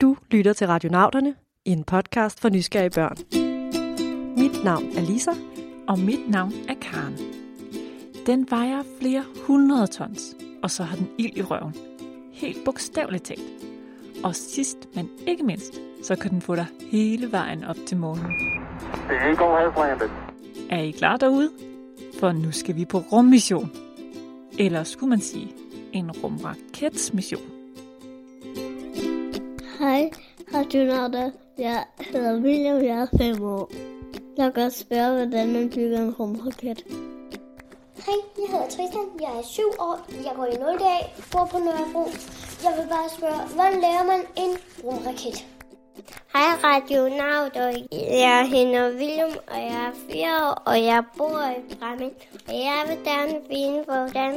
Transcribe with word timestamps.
Du 0.00 0.16
lytter 0.30 0.52
til 0.52 0.66
Radionauterne, 0.66 1.34
en 1.64 1.84
podcast 1.84 2.40
for 2.40 2.48
nysgerrige 2.48 2.90
børn. 2.90 3.16
Mit 4.36 4.64
navn 4.64 4.84
er 4.84 5.00
Lisa. 5.00 5.30
Og 5.88 5.98
mit 5.98 6.30
navn 6.30 6.52
er 6.68 6.74
Karen. 6.74 7.18
Den 8.26 8.46
vejer 8.50 8.82
flere 9.00 9.24
hundrede 9.46 9.86
tons, 9.86 10.36
og 10.62 10.70
så 10.70 10.82
har 10.82 10.96
den 10.96 11.08
ild 11.18 11.36
i 11.36 11.42
røven. 11.42 11.74
Helt 12.32 12.64
bogstaveligt 12.64 13.24
talt. 13.24 13.40
Og 14.24 14.34
sidst, 14.34 14.78
men 14.94 15.10
ikke 15.26 15.42
mindst, 15.42 15.80
så 16.02 16.16
kan 16.16 16.30
den 16.30 16.42
få 16.42 16.56
dig 16.56 16.66
hele 16.90 17.32
vejen 17.32 17.64
op 17.64 17.76
til 17.86 17.96
månen. 17.96 18.32
Er 20.70 20.80
I 20.82 20.90
klar 20.90 21.16
derude? 21.16 21.50
For 22.20 22.32
nu 22.32 22.52
skal 22.52 22.76
vi 22.76 22.84
på 22.84 22.98
rummission. 22.98 23.70
Eller 24.58 24.84
skulle 24.84 25.10
man 25.10 25.20
sige, 25.20 25.54
en 25.92 26.10
rumraketsmission. 26.10 27.57
Hej, 30.52 30.60
radionauter. 30.60 31.30
Jeg 31.58 31.84
hedder 31.98 32.40
William, 32.40 32.76
jeg 32.84 32.98
er 32.98 33.06
5 33.18 33.44
år. 33.44 33.70
Jeg 34.36 34.44
vil 34.44 34.52
godt 34.54 34.72
spørge, 34.72 35.16
hvordan 35.16 35.52
man 35.52 35.70
bygger 35.74 36.00
en 36.00 36.14
rumraket. 36.14 36.84
Hej, 38.06 38.14
jeg 38.38 38.48
hedder 38.50 38.68
Tristan. 38.68 39.06
Jeg 39.20 39.38
er 39.38 39.42
7 39.42 39.62
år. 39.78 40.06
Jeg 40.24 40.32
går 40.36 40.44
i 40.44 40.56
0. 40.56 40.78
dag, 40.78 41.14
bor 41.32 41.44
på 41.52 41.58
Nørrebro. 41.58 42.04
Jeg 42.64 42.72
vil 42.76 42.88
bare 42.88 43.08
spørge, 43.16 43.54
hvordan 43.54 43.80
laver 43.80 44.04
man 44.06 44.20
en 44.36 44.52
rumraket? 44.84 45.46
Hej, 46.32 46.48
radionauter. 46.64 47.86
Jeg 48.26 48.48
hedder 48.52 48.92
William, 48.98 49.30
og 49.52 49.56
jeg 49.56 49.84
er 49.88 49.92
4 50.10 50.48
år, 50.48 50.62
og 50.66 50.84
jeg 50.84 51.04
bor 51.16 51.42
i 51.58 51.74
Bramming. 51.80 52.12
Og 52.48 52.54
jeg 52.54 52.84
vil 52.88 52.98
gerne 53.04 53.34
vide, 53.50 53.84
hvordan 53.84 54.32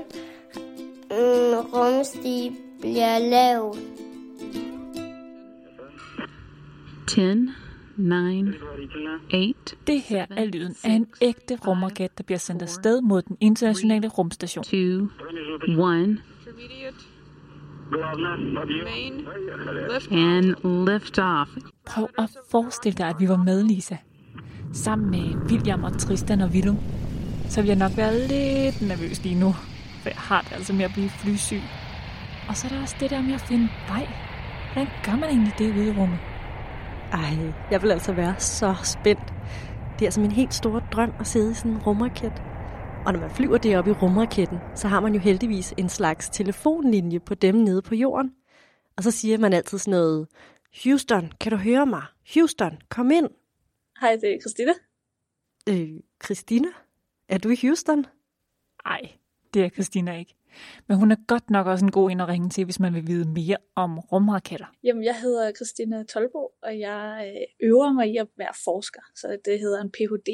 en 1.11 1.55
rumsti 1.73 2.51
bliver 2.81 3.19
lavet. 3.19 3.79
10, 7.11 7.21
9, 7.97 8.53
8, 9.33 9.75
Det 9.87 10.01
her 10.01 10.25
er 10.29 10.45
lyden 10.45 10.75
af 10.83 10.91
en 10.91 11.07
ægte 11.21 11.57
rumraket, 11.67 12.17
der 12.17 12.23
bliver 12.23 12.39
sendt 12.39 12.61
afsted 12.61 13.01
mod 13.01 13.21
den 13.21 13.37
internationale 13.39 14.07
rumstation. 14.07 14.63
2, 14.63 14.69
1. 14.69 15.07
And 20.11 20.45
lift 20.91 21.19
off. 21.19 21.49
Prøv 21.85 22.07
at 22.17 22.29
forestille 22.51 22.97
dig, 22.97 23.07
at 23.07 23.15
vi 23.19 23.27
var 23.27 23.37
med, 23.37 23.63
Lisa. 23.63 23.97
Sammen 24.73 25.11
med 25.11 25.51
William 25.51 25.83
og 25.83 25.97
Tristan 25.97 26.41
og 26.41 26.49
Willum. 26.49 26.77
Så 27.49 27.61
vil 27.61 27.67
jeg 27.67 27.77
nok 27.77 27.91
være 27.97 28.13
lidt 28.27 28.81
nervøs 28.81 29.23
lige 29.23 29.39
nu. 29.39 29.51
For 30.01 30.09
jeg 30.09 30.17
har 30.17 30.41
det 30.41 30.51
altså 30.53 30.73
med 30.73 30.85
at 30.85 30.91
blive 30.93 31.09
flysyg. 31.09 31.61
Og 32.49 32.57
så 32.57 32.67
er 32.67 32.71
der 32.71 32.81
også 32.81 32.95
det 32.99 33.09
der 33.09 33.21
med 33.21 33.33
at 33.33 33.41
finde 33.41 33.69
vej. 33.87 34.07
Hvordan 34.73 34.89
gør 35.05 35.15
man 35.15 35.29
egentlig 35.29 35.53
det 35.57 35.75
ude 35.77 35.87
i 35.87 35.91
rummet? 35.91 36.19
Ej, 37.11 37.53
jeg 37.71 37.81
vil 37.81 37.91
altså 37.91 38.13
være 38.13 38.39
så 38.39 38.75
spændt. 38.83 39.33
Det 39.93 40.01
er 40.01 40.07
altså 40.07 40.21
min 40.21 40.31
helt 40.31 40.53
store 40.53 40.83
drøm 40.91 41.13
at 41.19 41.27
sidde 41.27 41.51
i 41.51 41.53
sådan 41.53 41.71
en 41.71 41.77
rumraket. 41.77 42.33
Og 43.05 43.13
når 43.13 43.19
man 43.19 43.31
flyver 43.31 43.57
deroppe 43.57 43.91
i 43.91 43.93
rumraketten, 43.93 44.57
så 44.75 44.87
har 44.87 44.99
man 44.99 45.13
jo 45.13 45.19
heldigvis 45.19 45.73
en 45.77 45.89
slags 45.89 46.29
telefonlinje 46.29 47.19
på 47.19 47.35
dem 47.35 47.55
nede 47.55 47.81
på 47.81 47.95
jorden. 47.95 48.35
Og 48.97 49.03
så 49.03 49.11
siger 49.11 49.37
man 49.37 49.53
altid 49.53 49.77
sådan 49.77 49.91
noget, 49.91 50.27
Houston, 50.83 51.31
kan 51.39 51.51
du 51.51 51.57
høre 51.57 51.85
mig? 51.85 52.03
Houston, 52.33 52.77
kom 52.89 53.11
ind. 53.11 53.29
Hej, 54.01 54.17
det 54.21 54.33
er 54.33 54.37
Christina. 54.41 54.73
Øh, 55.69 55.99
Christina, 56.23 56.67
er 57.27 57.37
du 57.37 57.49
i 57.49 57.57
Houston? 57.61 58.05
Ej, 58.85 59.01
det 59.53 59.65
er 59.65 59.69
Christina 59.69 60.17
ikke. 60.19 60.35
Men 60.87 60.97
hun 60.97 61.11
er 61.11 61.15
godt 61.27 61.49
nok 61.49 61.67
også 61.67 61.85
en 61.85 61.91
god 61.91 62.11
en 62.11 62.21
at 62.21 62.27
ringe 62.27 62.49
til, 62.49 62.65
hvis 62.65 62.79
man 62.79 62.93
vil 62.93 63.07
vide 63.07 63.29
mere 63.29 63.57
om 63.75 63.99
rumraketter. 63.99 64.65
Jamen, 64.83 65.03
jeg 65.03 65.15
hedder 65.21 65.51
Christina 65.51 66.03
Tolbo, 66.03 66.51
og 66.63 66.79
jeg 66.79 67.33
øh, 67.35 67.69
øver 67.69 67.93
mig 67.93 68.07
i 68.13 68.17
at 68.17 68.27
være 68.37 68.53
forsker, 68.63 69.01
så 69.15 69.37
det 69.45 69.59
hedder 69.59 69.81
en 69.81 69.91
Ph.D. 69.91 70.29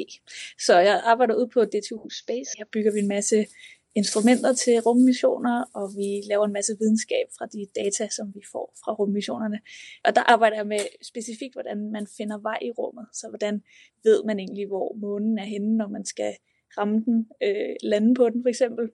Så 0.66 0.78
jeg 0.78 1.02
arbejder 1.04 1.34
ud 1.34 1.46
på 1.54 1.64
DTU 1.64 2.08
Space. 2.22 2.50
Her 2.58 2.64
bygger 2.72 2.92
vi 2.92 2.98
en 2.98 3.08
masse 3.08 3.46
instrumenter 3.94 4.52
til 4.52 4.80
rummissioner, 4.86 5.64
og 5.74 5.86
vi 5.98 6.08
laver 6.30 6.44
en 6.46 6.52
masse 6.52 6.72
videnskab 6.80 7.26
fra 7.38 7.46
de 7.46 7.66
data, 7.80 8.08
som 8.16 8.26
vi 8.34 8.42
får 8.52 8.66
fra 8.84 8.92
rummissionerne. 8.92 9.58
Og 10.04 10.16
der 10.16 10.22
arbejder 10.34 10.56
jeg 10.56 10.66
med 10.66 10.82
specifikt, 11.02 11.54
hvordan 11.54 11.78
man 11.96 12.06
finder 12.16 12.38
vej 12.38 12.58
i 12.62 12.70
rummet. 12.70 13.06
Så 13.12 13.26
hvordan 13.28 13.62
ved 14.04 14.24
man 14.24 14.38
egentlig, 14.38 14.66
hvor 14.66 14.96
månen 15.04 15.38
er 15.38 15.44
henne, 15.44 15.76
når 15.76 15.88
man 15.88 16.04
skal 16.04 16.32
ramme 16.78 17.04
den, 17.06 17.28
øh, 17.46 17.74
lande 17.82 18.14
på 18.14 18.24
den 18.30 18.42
for 18.44 18.48
eksempel. 18.48 18.84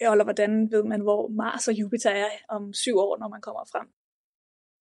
Eller 0.00 0.24
hvordan 0.24 0.70
ved 0.70 0.82
man, 0.82 1.00
hvor 1.00 1.28
Mars 1.28 1.68
og 1.68 1.74
Jupiter 1.74 2.10
er 2.10 2.28
om 2.48 2.72
syv 2.72 2.96
år, 2.96 3.18
når 3.18 3.28
man 3.28 3.40
kommer 3.40 3.64
frem. 3.72 3.88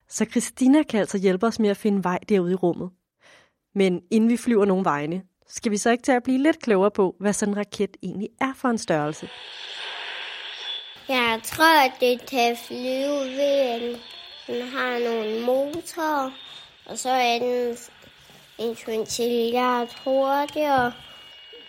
Så 0.10 0.26
Christina 0.26 0.84
kan 0.84 1.00
altså 1.00 1.18
hjælpe 1.18 1.46
os 1.46 1.60
med 1.60 1.70
at 1.70 1.78
finde 1.78 2.04
vej 2.04 2.20
derude 2.30 2.52
i 2.52 2.56
rummet. 2.56 2.90
Men 3.76 4.02
inden 4.12 4.30
vi 4.30 4.38
flyver 4.38 4.66
nogen 4.66 4.86
vegne, 4.86 5.24
skal 5.48 5.72
vi 5.72 5.78
så 5.78 5.90
ikke 5.90 6.04
til 6.04 6.12
at 6.12 6.24
blive 6.24 6.38
lidt 6.38 6.60
klogere 6.60 6.92
på, 6.92 7.16
hvad 7.20 7.34
sådan 7.34 7.54
en 7.54 7.58
raket 7.58 7.98
egentlig 8.04 8.30
er 8.42 8.54
for 8.56 8.68
en 8.68 8.78
størrelse. 8.78 9.30
Jeg 11.08 11.40
tror, 11.44 11.86
at 11.86 11.92
det 12.00 12.30
kan 12.30 12.58
flyve 12.58 13.20
ved, 13.40 13.60
at 13.76 13.82
den 14.48 14.68
har 14.68 15.00
nogle 15.00 15.46
motorer, 15.46 16.32
og 16.86 16.98
så 16.98 17.10
er 17.10 17.40
den 17.40 17.78
en 18.58 18.76
kvintillard 18.76 20.04
hurtigere. 20.04 20.94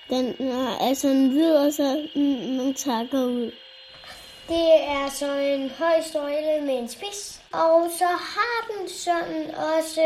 Den 0.09 0.49
er 0.49 0.79
altså 0.81 1.09
en 1.09 1.31
hvid, 1.31 1.57
og 1.57 1.73
så 1.73 2.09
man 2.59 2.75
takker 2.75 3.25
ud. 3.25 3.53
Det 4.49 4.69
er 4.83 5.09
så 5.11 5.39
en 5.39 5.71
høj 5.71 6.01
støjle 6.01 6.67
med 6.67 6.79
en 6.79 6.89
spids. 6.89 7.43
Og 7.53 7.91
så 7.99 8.07
har 8.07 8.57
den 8.71 8.89
sådan 8.89 9.55
også 9.55 10.03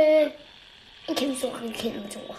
en 1.08 1.14
kæmpe 1.14 1.36
stor 1.36 1.50
raketmotor. 1.50 2.36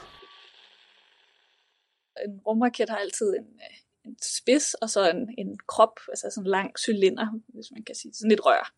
En 2.26 2.40
rumraket 2.48 2.90
har 2.90 2.98
altid 2.98 3.30
en, 3.30 3.46
øh, 3.46 3.81
en 4.06 4.16
spids, 4.36 4.74
og 4.74 4.90
så 4.90 5.10
en, 5.10 5.30
en 5.38 5.58
krop, 5.68 6.00
altså 6.10 6.28
sådan 6.30 6.48
en 6.48 6.52
lang 6.52 6.80
cylinder, 6.80 7.28
hvis 7.48 7.72
man 7.72 7.84
kan 7.84 7.96
sige 7.96 8.14
sådan 8.14 8.32
et 8.32 8.46
rør. 8.46 8.74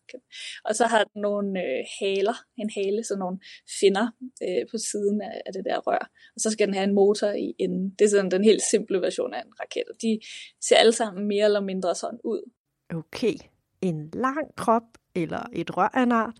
Og 0.64 0.74
så 0.74 0.86
har 0.86 1.04
den 1.04 1.22
nogle 1.22 1.60
øh, 1.64 1.84
haler, 2.00 2.36
en 2.56 2.70
hale, 2.76 3.04
sådan 3.04 3.18
nogle 3.18 3.38
finner 3.80 4.06
øh, 4.42 4.66
på 4.70 4.78
siden 4.78 5.20
af, 5.22 5.42
af 5.46 5.52
det 5.52 5.64
der 5.64 5.78
rør. 5.78 6.10
Og 6.34 6.40
så 6.40 6.50
skal 6.50 6.66
den 6.66 6.74
have 6.74 6.88
en 6.88 6.94
motor 6.94 7.28
i 7.28 7.54
enden. 7.58 7.90
Det 7.98 8.04
er 8.04 8.08
sådan 8.08 8.30
den 8.30 8.44
helt 8.44 8.62
simple 8.62 9.00
version 9.00 9.34
af 9.34 9.42
en 9.42 9.52
raket. 9.60 9.88
Og 9.90 9.96
de 10.02 10.20
ser 10.60 10.76
alle 10.76 10.92
sammen 10.92 11.28
mere 11.28 11.44
eller 11.44 11.60
mindre 11.60 11.94
sådan 11.94 12.20
ud. 12.24 12.50
Okay, 12.94 13.34
en 13.82 14.10
lang 14.14 14.56
krop 14.56 14.98
eller 15.14 15.46
et 15.52 15.76
rør 15.76 15.88
af 15.88 16.02
en 16.02 16.12
art, 16.12 16.38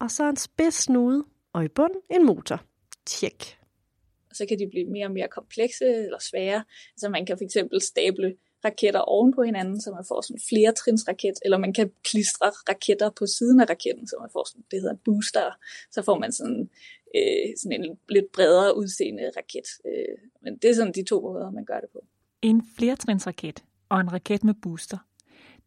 og 0.00 0.10
så 0.10 0.28
en 0.28 0.36
spids 0.36 0.74
snude, 0.74 1.24
og 1.52 1.64
i 1.64 1.68
bund 1.68 1.94
en 2.10 2.26
motor. 2.26 2.64
Tjek. 3.06 3.59
Og 4.30 4.36
så 4.36 4.46
kan 4.48 4.58
de 4.58 4.66
blive 4.70 4.90
mere 4.90 5.06
og 5.06 5.12
mere 5.12 5.28
komplekse 5.28 5.84
eller 5.84 6.18
svære. 6.30 6.64
Altså 6.94 7.08
man 7.08 7.26
kan 7.26 7.38
fx 7.38 7.56
stable 7.84 8.36
raketter 8.64 9.00
oven 9.00 9.32
på 9.34 9.42
hinanden, 9.42 9.80
så 9.80 9.90
man 9.90 10.04
får 10.08 10.20
sådan 10.20 10.40
flere 10.48 10.72
trins 10.72 11.08
raket, 11.08 11.36
eller 11.44 11.58
man 11.58 11.72
kan 11.72 11.90
klistre 12.04 12.50
raketter 12.68 13.10
på 13.18 13.26
siden 13.26 13.60
af 13.60 13.70
raketten, 13.70 14.06
så 14.06 14.16
man 14.20 14.30
får 14.32 14.44
sådan, 14.48 14.64
det 14.70 14.80
hedder 14.80 14.94
en 14.94 15.00
booster, 15.04 15.50
så 15.90 16.02
får 16.02 16.18
man 16.18 16.32
sådan, 16.32 16.70
øh, 17.16 17.48
sådan 17.60 17.80
en 17.80 17.98
lidt 18.08 18.32
bredere 18.32 18.76
udseende 18.76 19.30
raket. 19.36 19.68
Øh, 19.86 20.18
men 20.42 20.58
det 20.58 20.70
er 20.70 20.74
sådan 20.74 20.92
de 20.92 21.04
to 21.04 21.20
måder, 21.20 21.50
man 21.50 21.64
gør 21.64 21.80
det 21.80 21.90
på. 21.92 22.04
En 22.42 22.62
flertrinsraket 22.78 23.64
og 23.88 24.00
en 24.00 24.12
raket 24.12 24.44
med 24.44 24.54
booster. 24.62 24.98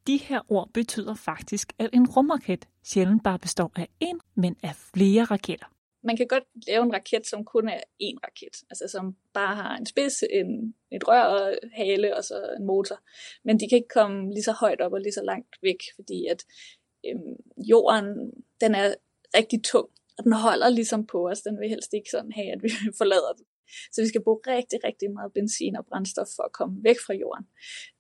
De 0.08 0.18
her 0.18 0.52
ord 0.52 0.70
betyder 0.74 1.16
faktisk, 1.16 1.74
at 1.80 1.90
en 1.94 2.08
rumraket 2.10 2.68
sjældent 2.84 3.24
bare 3.24 3.40
består 3.40 3.72
af 3.76 3.88
én, 4.04 4.18
men 4.36 4.56
af 4.64 4.76
flere 4.76 5.24
raketter. 5.24 5.66
Man 6.04 6.18
kan 6.18 6.28
godt 6.28 6.44
lave 6.68 6.84
en 6.84 6.94
raket, 6.94 7.28
som 7.28 7.46
kun 7.46 7.68
er 7.70 7.82
én 8.04 8.18
raket, 8.26 8.56
altså 8.70 8.88
som 8.88 9.16
bare 9.34 9.56
har 9.56 9.78
en 9.78 9.86
spids, 9.86 10.24
en, 10.30 10.76
et 10.92 11.08
rør 11.08 11.24
og 11.24 11.56
hale 11.74 12.18
og 12.18 12.24
så 12.24 12.56
en 12.60 12.66
motor. 12.66 13.00
Men 13.44 13.60
de 13.60 13.70
kan 13.70 13.76
ikke 13.76 13.96
komme 14.00 14.34
lige 14.34 14.44
så 14.44 14.52
højt 14.52 14.82
op 14.82 14.94
og 14.94 15.00
lige 15.00 15.14
så 15.14 15.24
langt 15.24 15.56
væk, 15.62 15.82
fordi 15.96 16.26
at 16.28 16.46
øhm, 17.08 17.36
jorden, 17.58 18.08
den 18.62 18.76
er 18.76 18.96
rigtig 19.38 19.64
tung, 19.64 19.90
og 20.18 20.24
den 20.24 20.34
holder 20.34 20.70
ligesom 20.70 21.06
på 21.06 21.30
os. 21.30 21.42
Den 21.42 21.60
vil 21.60 21.70
helst 21.70 21.94
ikke 21.94 22.10
sådan 22.12 22.32
have, 22.32 22.52
at 22.52 22.64
vi 22.64 22.70
forlader 23.02 23.34
den. 23.38 23.46
Så 23.92 24.02
vi 24.02 24.08
skal 24.08 24.24
bruge 24.24 24.40
rigtig, 24.48 24.80
rigtig 24.84 25.12
meget 25.12 25.34
benzin 25.34 25.76
og 25.76 25.86
brændstof 25.86 26.28
for 26.36 26.44
at 26.44 26.52
komme 26.52 26.84
væk 26.84 27.00
fra 27.06 27.14
jorden. 27.14 27.46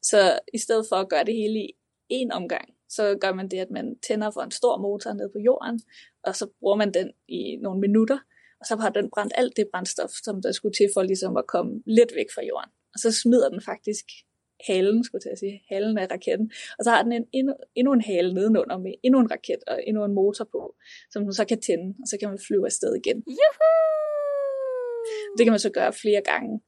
Så 0.01 0.39
i 0.53 0.57
stedet 0.57 0.85
for 0.89 0.95
at 0.95 1.09
gøre 1.09 1.25
det 1.25 1.35
hele 1.35 1.59
i 1.59 1.71
én 2.13 2.29
omgang, 2.31 2.67
så 2.95 3.17
gør 3.21 3.33
man 3.33 3.47
det, 3.51 3.57
at 3.57 3.71
man 3.71 3.85
tænder 4.07 4.31
for 4.31 4.41
en 4.41 4.51
stor 4.51 4.77
motor 4.77 5.13
ned 5.13 5.29
på 5.29 5.39
jorden, 5.39 5.79
og 6.23 6.35
så 6.35 6.45
bruger 6.59 6.75
man 6.75 6.93
den 6.93 7.11
i 7.27 7.41
nogle 7.61 7.79
minutter, 7.79 8.19
og 8.59 8.65
så 8.65 8.75
har 8.75 8.89
den 8.89 9.09
brændt 9.13 9.33
alt 9.35 9.53
det 9.57 9.67
brændstof, 9.71 10.09
som 10.25 10.41
der 10.41 10.51
skulle 10.51 10.73
til 10.73 10.89
for 10.93 11.03
ligesom 11.03 11.37
at 11.37 11.47
komme 11.47 11.71
lidt 11.85 12.11
væk 12.15 12.29
fra 12.35 12.43
jorden. 12.49 12.71
Og 12.93 12.99
så 13.03 13.11
smider 13.21 13.49
den 13.49 13.61
faktisk 13.61 14.05
halen, 14.67 15.03
skulle 15.03 15.21
jeg 15.29 15.37
sige, 15.37 15.61
halen 15.71 15.97
af 15.97 16.07
raketten. 16.11 16.51
Og 16.77 16.83
så 16.83 16.89
har 16.91 17.03
den 17.03 17.11
en, 17.11 17.25
endnu, 17.33 17.53
endnu 17.75 17.93
en 17.93 18.01
hale 18.01 18.33
nedenunder 18.33 18.77
med 18.77 18.93
endnu 19.03 19.19
en 19.19 19.31
raket 19.31 19.61
og 19.67 19.79
endnu 19.87 20.05
en 20.05 20.13
motor 20.13 20.45
på, 20.51 20.75
som 21.11 21.23
den 21.23 21.33
så 21.33 21.45
kan 21.45 21.61
tænde, 21.61 21.87
og 22.01 22.07
så 22.07 22.15
kan 22.19 22.29
man 22.29 22.39
flyve 22.47 22.65
afsted 22.65 22.95
igen. 23.01 23.17
Juhu! 23.39 23.69
Det 25.37 25.45
kan 25.45 25.53
man 25.55 25.59
så 25.59 25.69
gøre 25.69 25.93
flere 25.93 26.21
gange. 26.31 26.61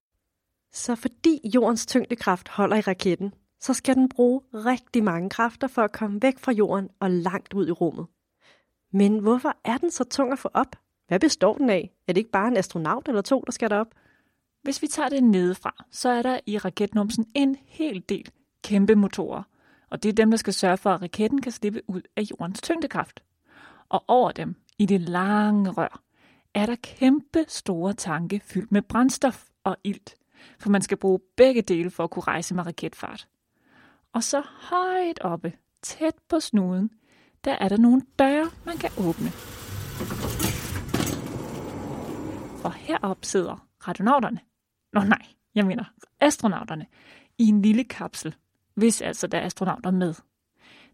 Så 0.73 0.95
fordi 0.95 1.41
jordens 1.55 1.85
tyngdekraft 1.85 2.47
holder 2.47 2.77
i 2.77 2.81
raketten, 2.81 3.33
så 3.59 3.73
skal 3.73 3.95
den 3.95 4.09
bruge 4.09 4.41
rigtig 4.53 5.03
mange 5.03 5.29
kræfter 5.29 5.67
for 5.67 5.81
at 5.81 5.91
komme 5.91 6.21
væk 6.21 6.39
fra 6.39 6.51
jorden 6.51 6.89
og 6.99 7.11
langt 7.11 7.53
ud 7.53 7.67
i 7.67 7.71
rummet. 7.71 8.07
Men 8.91 9.19
hvorfor 9.19 9.53
er 9.63 9.77
den 9.77 9.91
så 9.91 10.03
tung 10.03 10.31
at 10.31 10.39
få 10.39 10.49
op? 10.53 10.75
Hvad 11.07 11.19
består 11.19 11.57
den 11.57 11.69
af? 11.69 11.91
Er 12.07 12.13
det 12.13 12.17
ikke 12.17 12.31
bare 12.31 12.47
en 12.47 12.57
astronaut 12.57 13.07
eller 13.07 13.21
to, 13.21 13.43
der 13.45 13.51
skal 13.51 13.69
derop? 13.69 13.93
Hvis 14.63 14.81
vi 14.81 14.87
tager 14.87 15.09
det 15.09 15.23
nedefra, 15.23 15.85
så 15.91 16.09
er 16.09 16.21
der 16.21 16.39
i 16.45 16.57
raketnumsen 16.57 17.25
en 17.33 17.57
hel 17.65 18.03
del 18.09 18.31
kæmpe 18.63 18.95
motorer. 18.95 19.43
Og 19.89 20.03
det 20.03 20.09
er 20.09 20.13
dem, 20.13 20.31
der 20.31 20.37
skal 20.37 20.53
sørge 20.53 20.77
for, 20.77 20.89
at 20.89 21.01
raketten 21.01 21.41
kan 21.41 21.51
slippe 21.51 21.81
ud 21.87 22.01
af 22.15 22.21
jordens 22.21 22.61
tyngdekraft. 22.61 23.23
Og 23.89 24.03
over 24.07 24.31
dem, 24.31 24.55
i 24.77 24.85
det 24.85 25.01
lange 25.01 25.71
rør, 25.71 26.01
er 26.53 26.65
der 26.65 26.75
kæmpe 26.75 27.45
store 27.47 27.93
tanke 27.93 28.41
fyldt 28.43 28.71
med 28.71 28.81
brændstof 28.81 29.45
og 29.63 29.77
ilt. 29.83 30.15
For 30.59 30.69
man 30.69 30.81
skal 30.81 30.97
bruge 30.97 31.19
begge 31.37 31.61
dele 31.61 31.91
for 31.91 32.03
at 32.03 32.09
kunne 32.09 32.23
rejse 32.23 32.55
med 32.55 32.65
raketfart. 32.65 33.27
Og 34.15 34.23
så 34.23 34.41
højt 34.47 35.19
oppe, 35.21 35.53
tæt 35.81 36.15
på 36.29 36.39
snuden, 36.39 36.89
der 37.43 37.51
er 37.51 37.69
der 37.69 37.77
nogle 37.77 38.01
døre, 38.19 38.51
man 38.65 38.77
kan 38.77 38.89
åbne. 38.97 39.29
For 42.61 42.69
herop 42.69 43.25
sidder 43.25 43.67
radionauterne. 43.87 44.39
Nå 44.93 45.01
nej, 45.03 45.25
jeg 45.55 45.65
mener 45.65 45.83
astronauterne. 46.19 46.85
I 47.37 47.43
en 47.43 47.61
lille 47.61 47.83
kapsel, 47.83 48.35
hvis 48.75 49.01
altså 49.01 49.27
der 49.27 49.37
er 49.37 49.45
astronauter 49.45 49.91
med. 49.91 50.13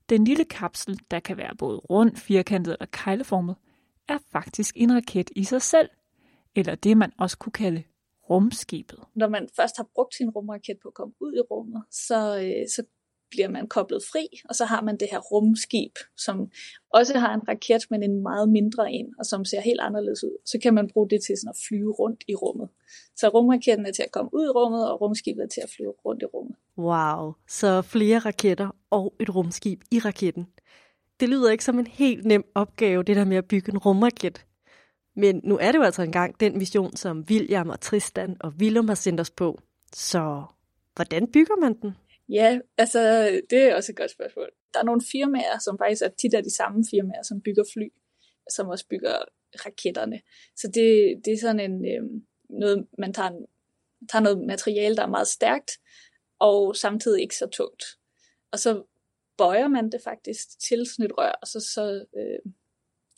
Den 0.09 0.24
lille 0.24 0.45
kapsel, 0.45 1.00
der 1.12 1.19
kan 1.19 1.38
være 1.38 1.56
både 1.56 1.77
rund, 1.77 2.15
firkantet 2.15 2.71
eller 2.74 2.85
kejleformet, 2.91 3.56
er 4.07 4.17
faktisk 4.31 4.75
en 4.77 4.95
raket 4.95 5.29
i 5.35 5.44
sig 5.44 5.62
selv, 5.62 5.89
eller 6.56 6.75
det 6.75 6.97
man 6.97 7.12
også 7.17 7.38
kunne 7.38 7.53
kalde 7.53 7.83
rumskibet. 8.29 9.00
Når 9.15 9.29
man 9.29 9.50
først 9.56 9.77
har 9.77 9.88
brugt 9.95 10.15
sin 10.15 10.29
rumraket 10.29 10.77
på 10.83 10.88
at 10.88 10.94
komme 10.94 11.13
ud 11.19 11.33
i 11.33 11.41
rummet, 11.51 11.83
så, 11.89 12.38
øh, 12.38 12.69
så 12.75 12.83
bliver 13.31 13.49
man 13.49 13.67
koblet 13.67 14.03
fri, 14.11 14.27
og 14.49 14.55
så 14.55 14.65
har 14.65 14.81
man 14.81 14.97
det 14.97 15.07
her 15.11 15.19
rumskib, 15.19 15.91
som 16.17 16.51
også 16.93 17.19
har 17.19 17.33
en 17.33 17.47
raket, 17.47 17.81
men 17.89 18.03
en 18.03 18.23
meget 18.23 18.49
mindre 18.49 18.91
en, 18.91 19.13
og 19.19 19.25
som 19.25 19.45
ser 19.45 19.61
helt 19.61 19.79
anderledes 19.79 20.23
ud. 20.23 20.37
Så 20.45 20.59
kan 20.63 20.73
man 20.73 20.89
bruge 20.93 21.09
det 21.09 21.19
til 21.23 21.37
sådan 21.37 21.49
at 21.49 21.61
flyve 21.67 21.91
rundt 21.91 22.23
i 22.27 22.35
rummet. 22.35 22.69
Så 23.15 23.29
rumraketten 23.29 23.85
er 23.85 23.91
til 23.91 24.03
at 24.03 24.11
komme 24.11 24.33
ud 24.33 24.45
i 24.45 24.49
rummet, 24.49 24.91
og 24.91 25.01
rumskibet 25.01 25.43
er 25.43 25.47
til 25.47 25.61
at 25.63 25.69
flyve 25.75 25.93
rundt 26.05 26.21
i 26.21 26.25
rummet. 26.25 26.55
Wow, 26.77 27.33
så 27.47 27.81
flere 27.81 28.19
raketter 28.19 28.75
og 28.89 29.13
et 29.19 29.35
rumskib 29.35 29.81
i 29.91 29.99
raketten. 29.99 30.47
Det 31.19 31.29
lyder 31.29 31.51
ikke 31.51 31.63
som 31.63 31.79
en 31.79 31.87
helt 31.87 32.25
nem 32.25 32.43
opgave, 32.55 33.03
det 33.03 33.15
der 33.15 33.25
med 33.25 33.37
at 33.37 33.45
bygge 33.45 33.71
en 33.71 33.77
rumraket. 33.77 34.45
Men 35.15 35.41
nu 35.43 35.57
er 35.57 35.71
det 35.71 35.79
jo 35.79 35.83
altså 35.83 36.01
engang 36.01 36.39
den 36.39 36.57
mission, 36.57 36.95
som 36.95 37.25
William 37.29 37.69
og 37.69 37.79
Tristan 37.79 38.37
og 38.39 38.53
Willem 38.59 38.87
har 38.87 38.95
sendt 38.95 39.19
os 39.19 39.29
på. 39.29 39.59
Så 39.93 40.43
hvordan 40.95 41.27
bygger 41.27 41.55
man 41.61 41.73
den? 41.81 41.95
Ja, 42.31 42.59
altså 42.77 43.01
det 43.49 43.59
er 43.63 43.75
også 43.75 43.91
et 43.91 43.97
godt 43.97 44.11
spørgsmål. 44.11 44.49
Der 44.73 44.79
er 44.79 44.83
nogle 44.83 45.01
firmaer, 45.11 45.59
som 45.59 45.77
faktisk 45.81 46.01
er 46.01 46.09
tit 46.21 46.33
er 46.33 46.41
de 46.41 46.55
samme 46.55 46.85
firmaer, 46.91 47.23
som 47.23 47.41
bygger 47.41 47.63
fly, 47.73 47.87
som 48.55 48.67
også 48.67 48.85
bygger 48.89 49.17
raketterne. 49.65 50.21
Så 50.55 50.67
det, 50.67 51.21
det 51.25 51.33
er 51.33 51.37
sådan 51.41 51.59
en, 51.59 51.85
øh, 51.85 52.03
noget, 52.49 52.87
man 52.97 53.13
tager, 53.13 53.29
en, 53.29 53.45
tager 54.09 54.23
noget 54.23 54.47
materiale, 54.47 54.95
der 54.95 55.03
er 55.03 55.15
meget 55.17 55.27
stærkt, 55.27 55.71
og 56.39 56.75
samtidig 56.75 57.21
ikke 57.21 57.35
så 57.35 57.47
tungt. 57.47 57.83
Og 58.51 58.59
så 58.59 58.83
bøjer 59.37 59.67
man 59.67 59.91
det 59.91 60.01
faktisk 60.03 60.59
til 60.67 60.85
sådan 60.85 61.05
et 61.05 61.17
rør, 61.17 61.31
og 61.41 61.47
så, 61.47 61.59
så 61.59 62.05
øh, 62.17 62.51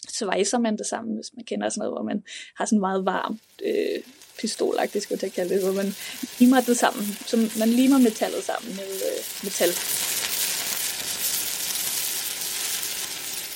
svejser 0.09 0.57
man 0.57 0.77
det 0.77 0.85
sammen, 0.85 1.15
hvis 1.15 1.31
man 1.35 1.45
kender 1.45 1.69
sådan 1.69 1.79
noget, 1.79 1.93
hvor 1.93 2.03
man 2.03 2.23
har 2.57 2.65
sådan 2.65 2.79
meget 2.79 3.05
varmt 3.05 3.41
øh, 3.65 4.03
pistolagtigt, 4.39 5.03
skulle 5.03 5.19
jeg 5.23 5.33
kalde 5.33 5.53
det, 5.53 5.63
hvor 5.63 5.73
man 5.73 5.93
limer 6.39 6.61
det 6.61 6.77
sammen. 6.77 7.05
Så 7.05 7.49
man 7.59 7.69
limer 7.69 7.97
metallet 7.97 8.43
sammen 8.43 8.75
med 8.75 8.89
øh, 9.09 9.19
metal. 9.43 9.69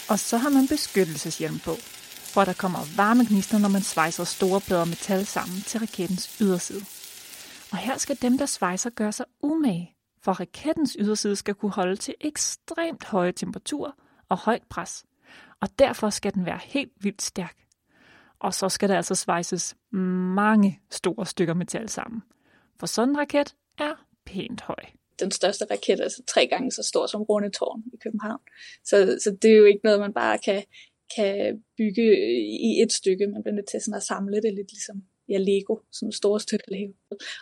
Og 0.09 0.19
så 0.19 0.37
har 0.37 0.49
man 0.49 0.67
beskyttelseshjelm 0.67 1.59
på, 1.59 1.75
for 2.33 2.45
der 2.45 2.53
kommer 2.53 2.79
varme 2.95 3.25
gnister, 3.29 3.57
når 3.57 3.69
man 3.69 3.81
svejser 3.81 4.23
store 4.23 4.61
plader 4.61 4.85
metal 4.85 5.25
sammen 5.25 5.61
til 5.61 5.79
rakettens 5.79 6.37
yderside. 6.41 6.81
Og 7.71 7.77
her 7.77 7.97
skal 7.97 8.17
dem, 8.21 8.37
der 8.37 8.45
svejser, 8.45 8.89
gøre 8.89 9.11
sig 9.11 9.25
umage, 9.43 9.95
for 10.23 10.31
rakettens 10.31 10.97
yderside 10.99 11.35
skal 11.35 11.55
kunne 11.55 11.71
holde 11.71 11.95
til 11.95 12.13
ekstremt 12.21 13.03
høje 13.03 13.31
temperaturer 13.31 13.91
og 14.29 14.37
højt 14.37 14.63
pres, 14.69 15.03
og 15.61 15.69
derfor 15.79 16.09
skal 16.09 16.33
den 16.33 16.45
være 16.45 16.59
helt 16.63 16.91
vildt 17.01 17.21
stærk. 17.21 17.57
Og 18.39 18.53
så 18.53 18.69
skal 18.69 18.89
der 18.89 18.97
altså 18.97 19.15
svejses 19.15 19.75
mange 20.35 20.79
store 20.91 21.25
stykker 21.25 21.53
metal 21.53 21.89
sammen. 21.89 22.21
For 22.79 22.87
sådan 22.87 23.09
en 23.09 23.17
raket 23.17 23.55
er 23.77 24.05
pænt 24.25 24.61
høj. 24.61 24.83
Den 25.19 25.31
største 25.31 25.65
raket 25.71 25.99
er 25.99 26.03
altså 26.03 26.23
tre 26.27 26.47
gange 26.47 26.71
så 26.71 26.83
stor 26.83 27.07
som 27.07 27.21
Rundetårn 27.21 27.83
i 27.93 27.97
København. 28.03 28.39
Så, 28.85 29.19
så 29.23 29.37
det 29.41 29.51
er 29.51 29.57
jo 29.57 29.65
ikke 29.65 29.81
noget, 29.83 29.99
man 29.99 30.13
bare 30.13 30.37
kan, 30.37 30.63
kan 31.15 31.63
bygge 31.77 32.05
i 32.69 32.81
et 32.81 32.93
stykke. 32.93 33.27
Man 33.27 33.43
bliver 33.43 33.55
nødt 33.55 33.69
til 33.69 33.81
sådan 33.81 33.97
at 33.97 34.03
samle 34.03 34.35
det 34.35 34.53
lidt 34.53 34.71
ligesom 34.71 35.03
ja, 35.29 35.37
Lego, 35.37 35.75
sådan 35.91 36.11
store 36.11 36.39
stykker 36.39 36.71
Lego. 36.71 36.93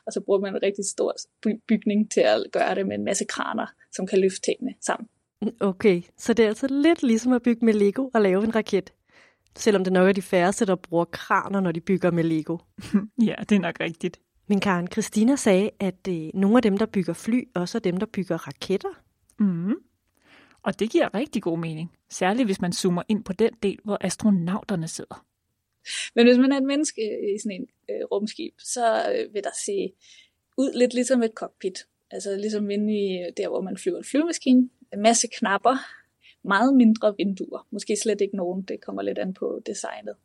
Og 0.05 0.13
så 0.13 0.21
bruger 0.25 0.39
man 0.39 0.55
en 0.55 0.63
rigtig 0.63 0.85
stor 0.85 1.15
bygning 1.67 2.11
til 2.11 2.21
at 2.21 2.43
gøre 2.51 2.75
det 2.75 2.87
med 2.87 2.95
en 2.95 3.05
masse 3.05 3.25
kraner, 3.25 3.67
som 3.95 4.07
kan 4.07 4.19
løfte 4.19 4.41
tingene 4.41 4.73
sammen. 4.81 5.09
Okay, 5.59 6.01
så 6.17 6.33
det 6.33 6.43
er 6.43 6.47
altså 6.47 6.67
lidt 6.67 7.03
ligesom 7.03 7.33
at 7.33 7.41
bygge 7.41 7.65
med 7.65 7.73
Lego 7.73 8.09
og 8.13 8.21
lave 8.21 8.43
en 8.43 8.55
raket. 8.55 8.93
Selvom 9.55 9.83
det 9.83 9.93
nok 9.93 10.07
er 10.07 10.13
de 10.13 10.21
færreste, 10.21 10.65
der 10.65 10.75
bruger 10.75 11.05
kraner, 11.05 11.59
når 11.59 11.71
de 11.71 11.81
bygger 11.81 12.11
med 12.11 12.23
Lego. 12.23 12.57
ja, 13.27 13.35
det 13.49 13.55
er 13.55 13.59
nok 13.59 13.79
rigtigt. 13.79 14.19
Men 14.47 14.59
Karen, 14.59 14.87
Christina 14.87 15.35
sagde, 15.35 15.69
at 15.79 16.07
øh, 16.09 16.29
nogle 16.33 16.57
af 16.57 16.61
dem, 16.61 16.77
der 16.77 16.85
bygger 16.85 17.13
fly, 17.13 17.43
også 17.55 17.77
er 17.77 17.79
dem, 17.79 17.97
der 17.97 18.05
bygger 18.05 18.47
raketter. 18.47 18.89
Mm. 19.39 19.75
Og 20.63 20.79
det 20.79 20.89
giver 20.89 21.15
rigtig 21.15 21.41
god 21.41 21.59
mening. 21.59 21.91
Særligt 22.09 22.47
hvis 22.47 22.61
man 22.61 22.73
zoomer 22.73 23.03
ind 23.07 23.23
på 23.23 23.33
den 23.33 23.53
del, 23.63 23.79
hvor 23.83 23.97
astronauterne 24.01 24.87
sidder. 24.87 25.25
Men 26.15 26.27
hvis 26.27 26.37
man 26.37 26.51
er 26.51 26.57
et 26.57 26.63
menneske 26.63 27.01
i 27.35 27.39
sådan 27.39 27.61
en 27.61 27.67
øh, 27.89 28.05
rumskib, 28.11 28.53
så 28.59 29.11
øh, 29.11 29.33
vil 29.33 29.43
der 29.43 29.49
se 29.65 29.93
ud 30.57 30.71
lidt 30.79 30.93
ligesom 30.93 31.23
et 31.23 31.31
cockpit. 31.35 31.79
Altså 32.11 32.35
ligesom 32.35 32.69
inde 32.69 32.93
i 32.93 33.31
der, 33.37 33.49
hvor 33.49 33.61
man 33.61 33.77
flyver 33.77 33.97
en 33.97 34.03
flyvemaskine. 34.03 34.69
En 34.95 35.01
masse 35.01 35.27
knapper, 35.39 35.77
meget 36.43 36.75
mindre 36.75 37.15
vinduer. 37.17 37.67
Måske 37.71 37.95
slet 38.03 38.21
ikke 38.21 38.35
nogen, 38.35 38.61
det 38.61 38.81
kommer 38.81 39.01
lidt 39.01 39.17
an 39.17 39.33
på 39.33 39.61
designet. 39.65 40.15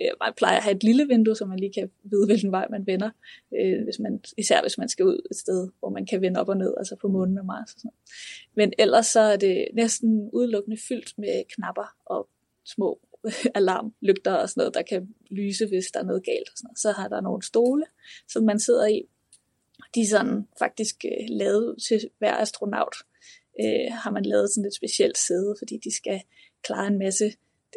Øh, 0.00 0.10
man 0.20 0.32
plejer 0.36 0.56
at 0.56 0.62
have 0.62 0.76
et 0.76 0.84
lille 0.84 1.06
vindue, 1.06 1.36
så 1.36 1.46
man 1.46 1.58
lige 1.58 1.72
kan 1.72 1.90
vide, 2.02 2.26
hvilken 2.30 2.52
vej 2.52 2.66
man 2.70 2.86
vender. 2.86 3.10
Øh, 3.60 3.84
hvis 3.84 3.98
man, 3.98 4.22
især 4.38 4.60
hvis 4.62 4.78
man 4.78 4.88
skal 4.88 5.06
ud 5.06 5.26
et 5.30 5.36
sted, 5.36 5.68
hvor 5.78 5.90
man 5.90 6.06
kan 6.06 6.20
vende 6.20 6.40
op 6.40 6.48
og 6.48 6.56
ned, 6.56 6.74
altså 6.78 6.96
på 6.96 7.08
månen 7.08 7.38
og 7.38 7.46
Mars 7.46 7.74
og 7.74 7.80
sådan. 7.80 7.90
Men 8.56 8.72
ellers 8.78 9.06
så 9.06 9.20
er 9.20 9.36
det 9.36 9.68
næsten 9.74 10.30
udelukkende 10.32 10.76
fyldt 10.88 11.18
med 11.18 11.44
knapper 11.54 11.96
og 12.06 12.28
små 12.64 13.00
alarmlygter 13.54 14.34
og 14.34 14.48
sådan 14.48 14.60
noget, 14.60 14.74
der 14.74 14.82
kan 14.82 15.14
lyse, 15.30 15.66
hvis 15.66 15.86
der 15.94 16.00
er 16.00 16.04
noget 16.04 16.24
galt. 16.24 16.48
Og 16.52 16.56
sådan 16.56 16.66
noget. 16.68 16.78
Så 16.78 16.90
har 16.92 17.08
der 17.08 17.20
nogle 17.20 17.42
stole, 17.42 17.84
som 18.28 18.44
man 18.44 18.60
sidder 18.60 18.86
i. 18.86 19.02
De 19.94 20.00
er 20.00 20.06
sådan 20.06 20.48
faktisk 20.58 21.04
øh, 21.04 21.26
lavet 21.28 21.76
til 21.88 22.10
hver 22.18 22.36
astronaut 22.36 22.96
øh, 23.60 23.92
har 24.02 24.10
man 24.10 24.24
lavet 24.24 24.50
sådan 24.50 24.66
et 24.66 24.74
specielt 24.74 25.18
sæde, 25.18 25.54
fordi 25.58 25.74
de 25.84 25.96
skal 25.96 26.20
klare 26.64 26.86
en 26.86 26.98
masse 26.98 27.24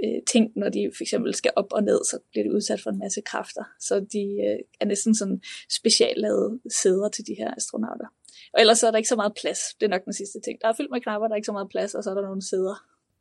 øh, 0.03 0.22
ting, 0.27 0.51
når 0.55 0.69
de 0.69 0.91
for 0.98 1.03
eksempel 1.03 1.36
skal 1.36 1.51
op 1.55 1.74
og 1.74 1.84
ned, 1.84 2.00
så 2.05 2.19
bliver 2.31 2.43
de 2.43 2.55
udsat 2.55 2.81
for 2.81 2.89
en 2.89 3.00
masse 3.00 3.22
kræfter. 3.22 3.63
Så 3.79 4.00
de 4.00 4.24
øh, 4.48 4.60
er 4.79 4.86
næsten 4.86 5.15
sådan 5.15 5.41
speciallavede 5.69 6.60
sæder 6.81 7.10
til 7.10 7.27
de 7.27 7.36
her 7.38 7.53
astronauter. 7.57 8.07
Og 8.53 8.62
ellers 8.62 8.79
så 8.79 8.88
er 8.88 8.91
der 8.91 8.98
ikke 8.98 9.10
så 9.10 9.15
meget 9.15 9.34
plads. 9.41 9.60
Det 9.79 9.86
er 9.86 9.89
nok 9.89 10.05
den 10.05 10.13
sidste 10.13 10.39
ting. 10.46 10.62
Der 10.62 10.67
er 10.67 10.74
fyldt 10.77 10.91
med 10.91 11.01
knapper, 11.01 11.27
der 11.27 11.34
er 11.34 11.36
ikke 11.36 11.46
så 11.46 11.51
meget 11.51 11.69
plads, 11.69 11.96
og 11.96 12.03
så 12.03 12.10
er 12.10 12.13
der 12.13 12.22
nogle 12.22 12.41
sæder. 12.50 12.75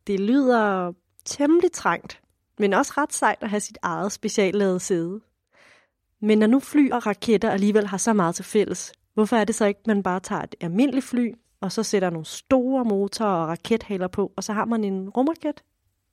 Det 0.06 0.20
lyder 0.20 0.92
temmelig 1.24 1.72
trængt, 1.72 2.20
men 2.58 2.72
også 2.72 2.92
ret 2.96 3.12
sejt 3.12 3.38
at 3.40 3.50
have 3.50 3.60
sit 3.60 3.78
eget 3.82 4.12
speciallavede 4.12 4.80
sæde. 4.80 5.20
Men 6.20 6.38
når 6.38 6.46
nu 6.46 6.60
fly 6.60 6.90
og 6.90 7.06
raketter 7.06 7.50
alligevel 7.50 7.86
har 7.86 7.96
så 7.96 8.12
meget 8.12 8.34
til 8.34 8.44
fælles, 8.44 8.92
hvorfor 9.14 9.36
er 9.36 9.44
det 9.44 9.54
så 9.54 9.66
ikke, 9.66 9.80
at 9.80 9.86
man 9.86 10.02
bare 10.02 10.20
tager 10.20 10.42
et 10.42 10.54
almindeligt 10.60 11.06
fly, 11.06 11.32
og 11.66 11.72
så 11.72 11.82
sætter 11.82 12.10
nogle 12.10 12.26
store 12.26 12.84
motorer 12.84 13.30
og 13.30 13.48
rakethaler 13.48 14.08
på, 14.08 14.32
og 14.36 14.44
så 14.44 14.52
har 14.52 14.64
man 14.64 14.84
en 14.84 15.08
rumraket? 15.08 15.64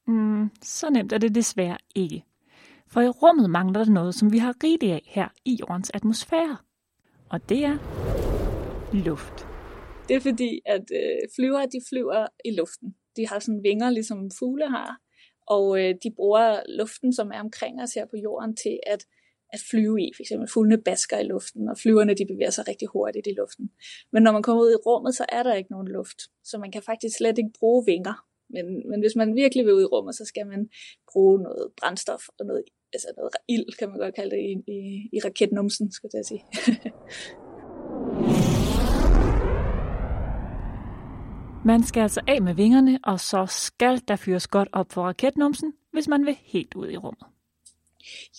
Mm, 0.07 0.49
så 0.61 0.89
nemt 0.89 1.13
er 1.13 1.17
det 1.17 1.35
desværre 1.35 1.77
ikke. 1.95 2.23
For 2.87 3.01
i 3.01 3.07
rummet 3.07 3.49
mangler 3.49 3.83
der 3.83 3.91
noget, 3.91 4.15
som 4.15 4.31
vi 4.31 4.37
har 4.37 4.55
rigeligt 4.63 4.93
af 4.93 5.01
her 5.05 5.27
i 5.45 5.57
jordens 5.59 5.91
atmosfære. 5.93 6.57
Og 7.29 7.49
det 7.49 7.65
er 7.65 7.77
luft. 8.93 9.47
Det 10.07 10.15
er 10.15 10.19
fordi, 10.19 10.61
at 10.65 10.85
øh, 10.91 11.29
flyver, 11.35 11.65
de 11.65 11.79
flyver 11.89 12.27
i 12.45 12.51
luften. 12.51 12.95
De 13.17 13.27
har 13.27 13.39
sådan 13.39 13.63
vinger, 13.63 13.89
ligesom 13.89 14.31
fugle 14.39 14.69
har, 14.69 14.97
og 15.47 15.79
øh, 15.79 15.95
de 16.03 16.11
bruger 16.15 16.59
luften, 16.69 17.13
som 17.13 17.31
er 17.33 17.39
omkring 17.39 17.81
os 17.81 17.93
her 17.93 18.05
på 18.05 18.17
jorden, 18.23 18.55
til 18.55 18.79
at 18.87 19.05
at 19.53 19.59
flyve 19.71 20.01
i. 20.05 20.11
For 20.15 20.21
eksempel 20.23 20.47
fuglene 20.53 20.81
basker 20.87 21.17
i 21.19 21.23
luften, 21.23 21.69
og 21.69 21.77
flyverne 21.77 22.13
de 22.13 22.25
bevæger 22.31 22.49
sig 22.49 22.67
rigtig 22.67 22.87
hurtigt 22.87 23.27
i 23.27 23.33
luften. 23.39 23.65
Men 24.13 24.23
når 24.23 24.31
man 24.31 24.43
kommer 24.43 24.63
ud 24.63 24.71
i 24.71 24.83
rummet, 24.87 25.15
så 25.15 25.25
er 25.29 25.43
der 25.43 25.53
ikke 25.53 25.71
nogen 25.71 25.87
luft. 25.87 26.19
Så 26.43 26.57
man 26.57 26.71
kan 26.71 26.81
faktisk 26.81 27.17
slet 27.17 27.37
ikke 27.37 27.53
bruge 27.59 27.85
vinger. 27.85 28.15
Men, 28.49 28.65
men 28.89 28.99
hvis 28.99 29.15
man 29.15 29.35
virkelig 29.35 29.65
vil 29.65 29.73
ud 29.73 29.81
i 29.81 29.91
rummet, 29.93 30.15
så 30.15 30.25
skal 30.25 30.47
man 30.47 30.69
bruge 31.11 31.43
noget 31.43 31.71
brændstof 31.77 32.23
og 32.39 32.45
noget, 32.45 32.63
altså 32.93 33.07
noget 33.17 33.31
ild, 33.47 33.77
kan 33.79 33.89
man 33.89 33.99
godt 33.99 34.15
kalde 34.15 34.35
det, 34.35 34.41
i, 34.51 34.53
i, 34.75 35.09
i 35.15 35.19
raketnumsen, 35.25 35.91
skal 35.91 36.09
jeg 36.13 36.25
sige. 36.25 36.43
Man 41.65 41.83
skal 41.83 42.01
altså 42.01 42.21
af 42.27 42.41
med 42.41 42.53
vingerne, 42.53 42.99
og 43.03 43.19
så 43.19 43.45
skal 43.45 44.01
der 44.07 44.15
fyres 44.15 44.47
godt 44.47 44.69
op 44.71 44.91
for 44.91 45.01
raketnumsen, 45.01 45.73
hvis 45.91 46.07
man 46.07 46.25
vil 46.25 46.37
helt 46.41 46.75
ud 46.75 46.89
i 46.89 46.97
rummet. 46.97 47.32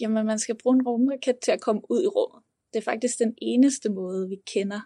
Jamen, 0.00 0.26
man 0.26 0.38
skal 0.38 0.56
bruge 0.62 0.76
en 0.76 0.82
rumraket 0.82 1.38
til 1.42 1.52
at 1.52 1.60
komme 1.60 1.82
ud 1.90 2.02
i 2.02 2.06
rummet. 2.06 2.42
Det 2.72 2.78
er 2.78 2.84
faktisk 2.84 3.18
den 3.18 3.34
eneste 3.42 3.88
måde, 3.88 4.28
vi 4.28 4.36
kender, 4.54 4.80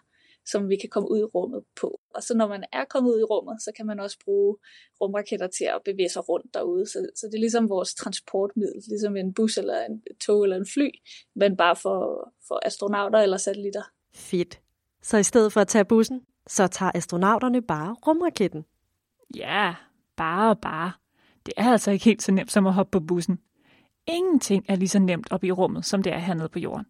som 0.45 0.69
vi 0.69 0.75
kan 0.75 0.89
komme 0.89 1.11
ud 1.11 1.19
i 1.19 1.23
rummet 1.23 1.63
på. 1.81 1.99
Og 2.15 2.23
så 2.23 2.33
når 2.37 2.47
man 2.47 2.63
er 2.73 2.85
kommet 2.89 3.11
ud 3.11 3.19
i 3.19 3.23
rummet, 3.23 3.61
så 3.61 3.71
kan 3.77 3.85
man 3.85 3.99
også 3.99 4.17
bruge 4.25 4.57
rumraketter 5.01 5.47
til 5.47 5.63
at 5.63 5.81
bevæge 5.85 6.09
sig 6.09 6.29
rundt 6.29 6.53
derude. 6.53 6.85
Så, 6.85 7.09
så 7.15 7.27
det 7.27 7.35
er 7.35 7.39
ligesom 7.39 7.69
vores 7.69 7.93
transportmiddel, 7.93 8.83
ligesom 8.87 9.15
en 9.15 9.33
bus 9.33 9.57
eller 9.57 9.85
en 9.85 10.01
tog 10.21 10.43
eller 10.43 10.55
en 10.55 10.67
fly, 10.73 10.89
men 11.35 11.57
bare 11.57 11.75
for, 11.75 11.97
for 12.47 12.59
astronauter 12.65 13.19
eller 13.19 13.37
satellitter. 13.37 13.83
Fedt. 14.13 14.61
Så 15.01 15.17
i 15.17 15.23
stedet 15.23 15.53
for 15.53 15.61
at 15.61 15.67
tage 15.67 15.85
bussen, 15.85 16.21
så 16.47 16.67
tager 16.67 16.91
astronauterne 16.95 17.61
bare 17.61 17.95
rumraketten. 18.07 18.65
Ja, 19.35 19.75
bare 20.15 20.49
og 20.49 20.59
bare. 20.61 20.91
Det 21.45 21.53
er 21.57 21.71
altså 21.71 21.91
ikke 21.91 22.05
helt 22.05 22.23
så 22.23 22.31
nemt 22.31 22.51
som 22.51 22.67
at 22.67 22.73
hoppe 22.73 22.91
på 22.91 23.05
bussen. 23.05 23.39
Ingenting 24.11 24.65
er 24.67 24.75
lige 24.75 24.89
så 24.89 24.99
nemt 24.99 25.27
op 25.31 25.43
i 25.43 25.51
rummet, 25.51 25.85
som 25.85 26.03
det 26.03 26.13
er 26.13 26.17
hernede 26.17 26.49
på 26.49 26.59
jorden. 26.59 26.85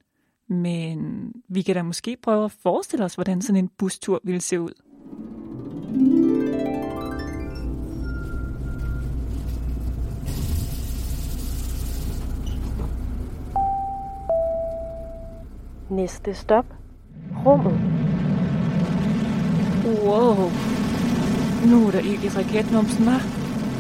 Men 0.50 1.32
vi 1.50 1.62
kan 1.62 1.76
da 1.76 1.84
måske 1.84 2.18
prøve 2.24 2.46
at 2.46 2.52
forestille 2.52 3.06
os, 3.06 3.16
hvordan 3.16 3.42
sådan 3.42 3.64
en 3.64 3.70
bustur 3.78 4.20
ville 4.24 4.42
se 4.42 4.62
ud. 4.62 4.74
Næste 15.90 16.34
stop. 16.34 16.66
Rummet. 17.46 17.80
Wow. 20.04 20.36
Nu 21.70 21.88
er 21.88 21.92
der 21.92 22.00
ild 22.00 22.24
i 22.24 22.30
raketnumsen, 22.30 23.08
hva'? 23.08 23.24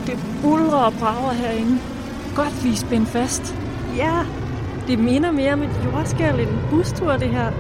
Det 0.08 0.18
bulrer 0.42 0.86
og 0.86 0.94
brager 0.94 1.34
herinde. 1.34 1.99
Godt 2.36 2.64
vi 2.64 2.70
er 2.70 2.76
spændt 2.76 3.08
fast. 3.08 3.56
Ja, 3.98 4.26
det 4.88 5.00
minder 5.00 5.32
mere 5.32 5.54
om 5.54 5.62
et 5.62 5.82
jordskæld 5.86 6.40
end 6.40 6.50
en 6.50 6.70
bustur, 6.70 7.12
det 7.18 7.30
her. 7.30 7.52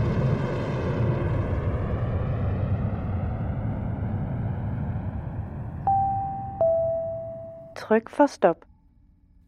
Tryk 7.77 8.09
for 8.09 8.25
stop. 8.25 8.65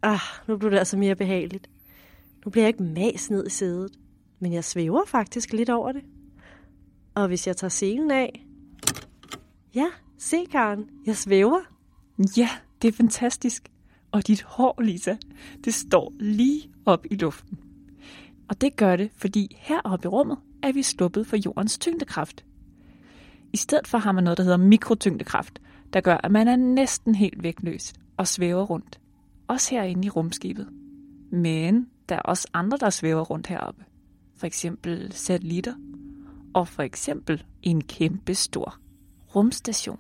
Ah, 0.02 0.20
nu 0.48 0.58
blev 0.58 0.72
det 0.72 0.78
altså 0.78 0.98
mere 0.98 1.16
behageligt. 1.16 1.70
Nu 2.46 2.52
bliver 2.52 2.64
jeg 2.64 2.68
ikke 2.68 2.84
mas 2.84 3.30
ned 3.30 3.48
i 3.48 3.50
sædet, 3.50 3.92
men 4.40 4.54
jeg 4.54 4.64
svæver 4.64 5.06
faktisk 5.08 5.54
lidt 5.54 5.70
over 5.70 5.92
det. 5.92 6.02
Og 7.16 7.28
hvis 7.28 7.48
jeg 7.48 7.58
tager 7.58 7.70
selen 7.70 8.12
af... 8.12 8.46
Ja, 9.76 9.88
se 10.18 10.46
Karen, 10.52 10.90
jeg 11.06 11.16
svæver. 11.16 11.60
Ja, 12.38 12.50
det 12.82 12.88
er 12.88 12.92
fantastisk. 12.92 13.72
Og 14.12 14.28
dit 14.28 14.42
hår, 14.42 14.82
Lisa, 14.82 15.16
det 15.64 15.74
står 15.74 16.14
lige 16.20 16.70
op 16.86 17.06
i 17.12 17.16
luften. 17.16 17.60
Og 18.50 18.62
det 18.62 18.76
gør 18.76 18.96
det, 18.96 19.12
fordi 19.16 19.56
heroppe 19.60 20.06
i 20.06 20.08
rummet 20.08 20.38
er 20.64 20.72
vi 20.72 20.84
sluppet 20.84 21.28
for 21.28 21.38
jordens 21.46 21.78
tyngdekraft. 21.78 22.46
I 23.54 23.58
stedet 23.58 23.88
for 23.88 23.98
har 23.98 24.12
man 24.12 24.24
noget, 24.24 24.38
der 24.38 24.44
hedder 24.44 24.58
mikrotyngdekraft, 24.58 25.62
der 25.94 26.02
gør, 26.02 26.18
at 26.24 26.32
man 26.32 26.48
er 26.48 26.56
næsten 26.56 27.16
helt 27.16 27.44
vægtløs 27.44 27.94
og 28.18 28.28
svæver 28.28 28.64
rundt. 28.64 29.00
Også 29.48 29.76
herinde 29.76 30.06
i 30.06 30.10
rumskibet. 30.10 30.68
Men 31.32 31.88
der 32.10 32.16
er 32.16 32.22
også 32.22 32.48
andre, 32.54 32.78
der 32.78 32.90
svæver 32.90 33.22
rundt 33.22 33.48
heroppe. 33.48 33.84
For 34.36 34.48
eksempel 34.48 35.12
satellitter. 35.12 35.74
Og 36.54 36.68
for 36.68 36.84
eksempel 36.84 37.44
en 37.64 37.84
kæmpe 37.84 38.36
stor 38.36 38.78
rumstation. 39.36 40.00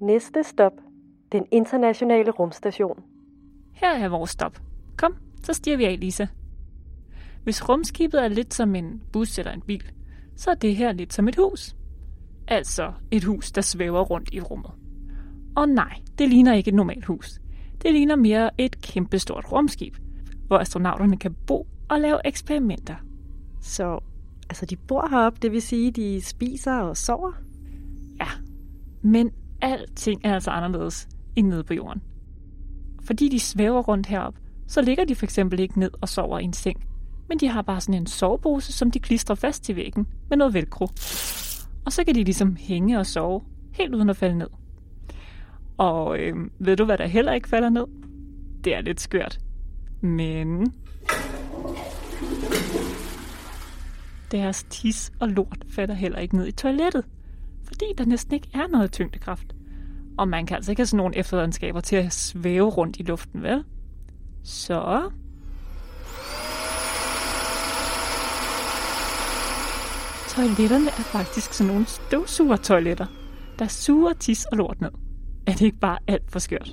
Næste 0.00 0.44
stop. 0.44 0.87
Den 1.32 1.46
internationale 1.50 2.30
rumstation. 2.30 3.02
Her 3.72 3.94
er 3.94 4.08
vores 4.08 4.30
stop. 4.30 4.60
Kom, 4.96 5.16
så 5.42 5.52
stiger 5.52 5.76
vi 5.76 5.84
af, 5.84 6.00
Lisa. 6.00 6.26
Hvis 7.44 7.68
rumskibet 7.68 8.24
er 8.24 8.28
lidt 8.28 8.54
som 8.54 8.74
en 8.74 9.02
bus 9.12 9.38
eller 9.38 9.52
en 9.52 9.60
bil, 9.60 9.92
så 10.36 10.50
er 10.50 10.54
det 10.54 10.76
her 10.76 10.92
lidt 10.92 11.12
som 11.12 11.28
et 11.28 11.36
hus. 11.36 11.76
Altså 12.48 12.92
et 13.10 13.24
hus, 13.24 13.52
der 13.52 13.60
svæver 13.60 14.00
rundt 14.00 14.28
i 14.32 14.40
rummet. 14.40 14.70
Og 15.56 15.68
nej, 15.68 16.00
det 16.18 16.28
ligner 16.28 16.54
ikke 16.54 16.68
et 16.68 16.74
normalt 16.74 17.04
hus. 17.04 17.40
Det 17.82 17.92
ligner 17.92 18.16
mere 18.16 18.50
et 18.58 18.82
kæmpestort 18.82 19.52
rumskib, 19.52 19.96
hvor 20.46 20.58
astronauterne 20.58 21.16
kan 21.16 21.36
bo 21.46 21.66
og 21.88 22.00
lave 22.00 22.18
eksperimenter. 22.24 22.96
Så 23.60 24.00
altså, 24.48 24.66
de 24.66 24.76
bor 24.76 25.08
heroppe, 25.10 25.38
det 25.42 25.52
vil 25.52 25.62
sige, 25.62 25.90
de 25.90 26.20
spiser 26.20 26.72
og 26.72 26.96
sover? 26.96 27.32
Ja, 28.20 28.28
men 29.02 29.30
alting 29.60 30.20
er 30.24 30.34
altså 30.34 30.50
anderledes 30.50 31.08
end 31.38 31.48
nede 31.48 31.64
på 31.64 31.74
jorden. 31.74 32.02
Fordi 33.02 33.28
de 33.28 33.40
svæver 33.40 33.82
rundt 33.82 34.06
herop, 34.06 34.34
så 34.66 34.82
ligger 34.82 35.04
de 35.04 35.14
for 35.14 35.26
eksempel 35.26 35.60
ikke 35.60 35.80
ned 35.80 35.90
og 36.00 36.08
sover 36.08 36.38
i 36.38 36.44
en 36.44 36.52
seng, 36.52 36.84
men 37.28 37.38
de 37.38 37.48
har 37.48 37.62
bare 37.62 37.80
sådan 37.80 38.00
en 38.00 38.06
sovepose, 38.06 38.72
som 38.72 38.90
de 38.90 38.98
klistrer 38.98 39.34
fast 39.34 39.64
til 39.64 39.76
væggen 39.76 40.06
med 40.28 40.36
noget 40.36 40.54
velcro. 40.54 40.84
Og 41.84 41.92
så 41.92 42.04
kan 42.04 42.14
de 42.14 42.24
ligesom 42.24 42.56
hænge 42.56 42.98
og 42.98 43.06
sove, 43.06 43.42
helt 43.72 43.94
uden 43.94 44.10
at 44.10 44.16
falde 44.16 44.38
ned. 44.38 44.48
Og 45.76 46.18
øh, 46.18 46.36
ved 46.58 46.76
du, 46.76 46.84
hvad 46.84 46.98
der 46.98 47.06
heller 47.06 47.32
ikke 47.32 47.48
falder 47.48 47.68
ned? 47.68 47.84
Det 48.64 48.74
er 48.74 48.80
lidt 48.80 49.00
skørt. 49.00 49.40
Men... 50.00 50.72
Deres 54.30 54.64
tis 54.70 55.12
og 55.20 55.28
lort 55.28 55.64
falder 55.68 55.94
heller 55.94 56.18
ikke 56.18 56.36
ned 56.36 56.46
i 56.46 56.52
toilettet, 56.52 57.04
fordi 57.64 57.84
der 57.98 58.04
næsten 58.04 58.34
ikke 58.34 58.48
er 58.54 58.66
noget 58.66 58.92
tyngdekraft. 58.92 59.57
Og 60.18 60.28
man 60.28 60.46
kan 60.46 60.54
altså 60.54 60.72
ikke 60.72 60.80
have 60.80 60.86
sådan 60.86 60.96
nogle 60.96 61.16
efterladenskaber 61.16 61.80
til 61.80 61.96
at 61.96 62.12
svæve 62.12 62.68
rundt 62.68 62.96
i 62.96 63.02
luften, 63.02 63.42
vel? 63.42 63.64
Så... 64.44 65.10
Toiletterne 70.28 70.86
er 70.86 71.02
faktisk 71.02 71.52
sådan 71.52 71.72
nogle 71.72 71.86
støvsugertoiletter, 71.86 73.06
der 73.58 73.66
suger 73.66 74.12
tis 74.12 74.44
og 74.44 74.56
lort 74.56 74.80
ned. 74.80 74.90
Er 75.46 75.52
det 75.52 75.60
ikke 75.60 75.78
bare 75.78 75.98
alt 76.06 76.30
for 76.30 76.38
skørt? 76.38 76.72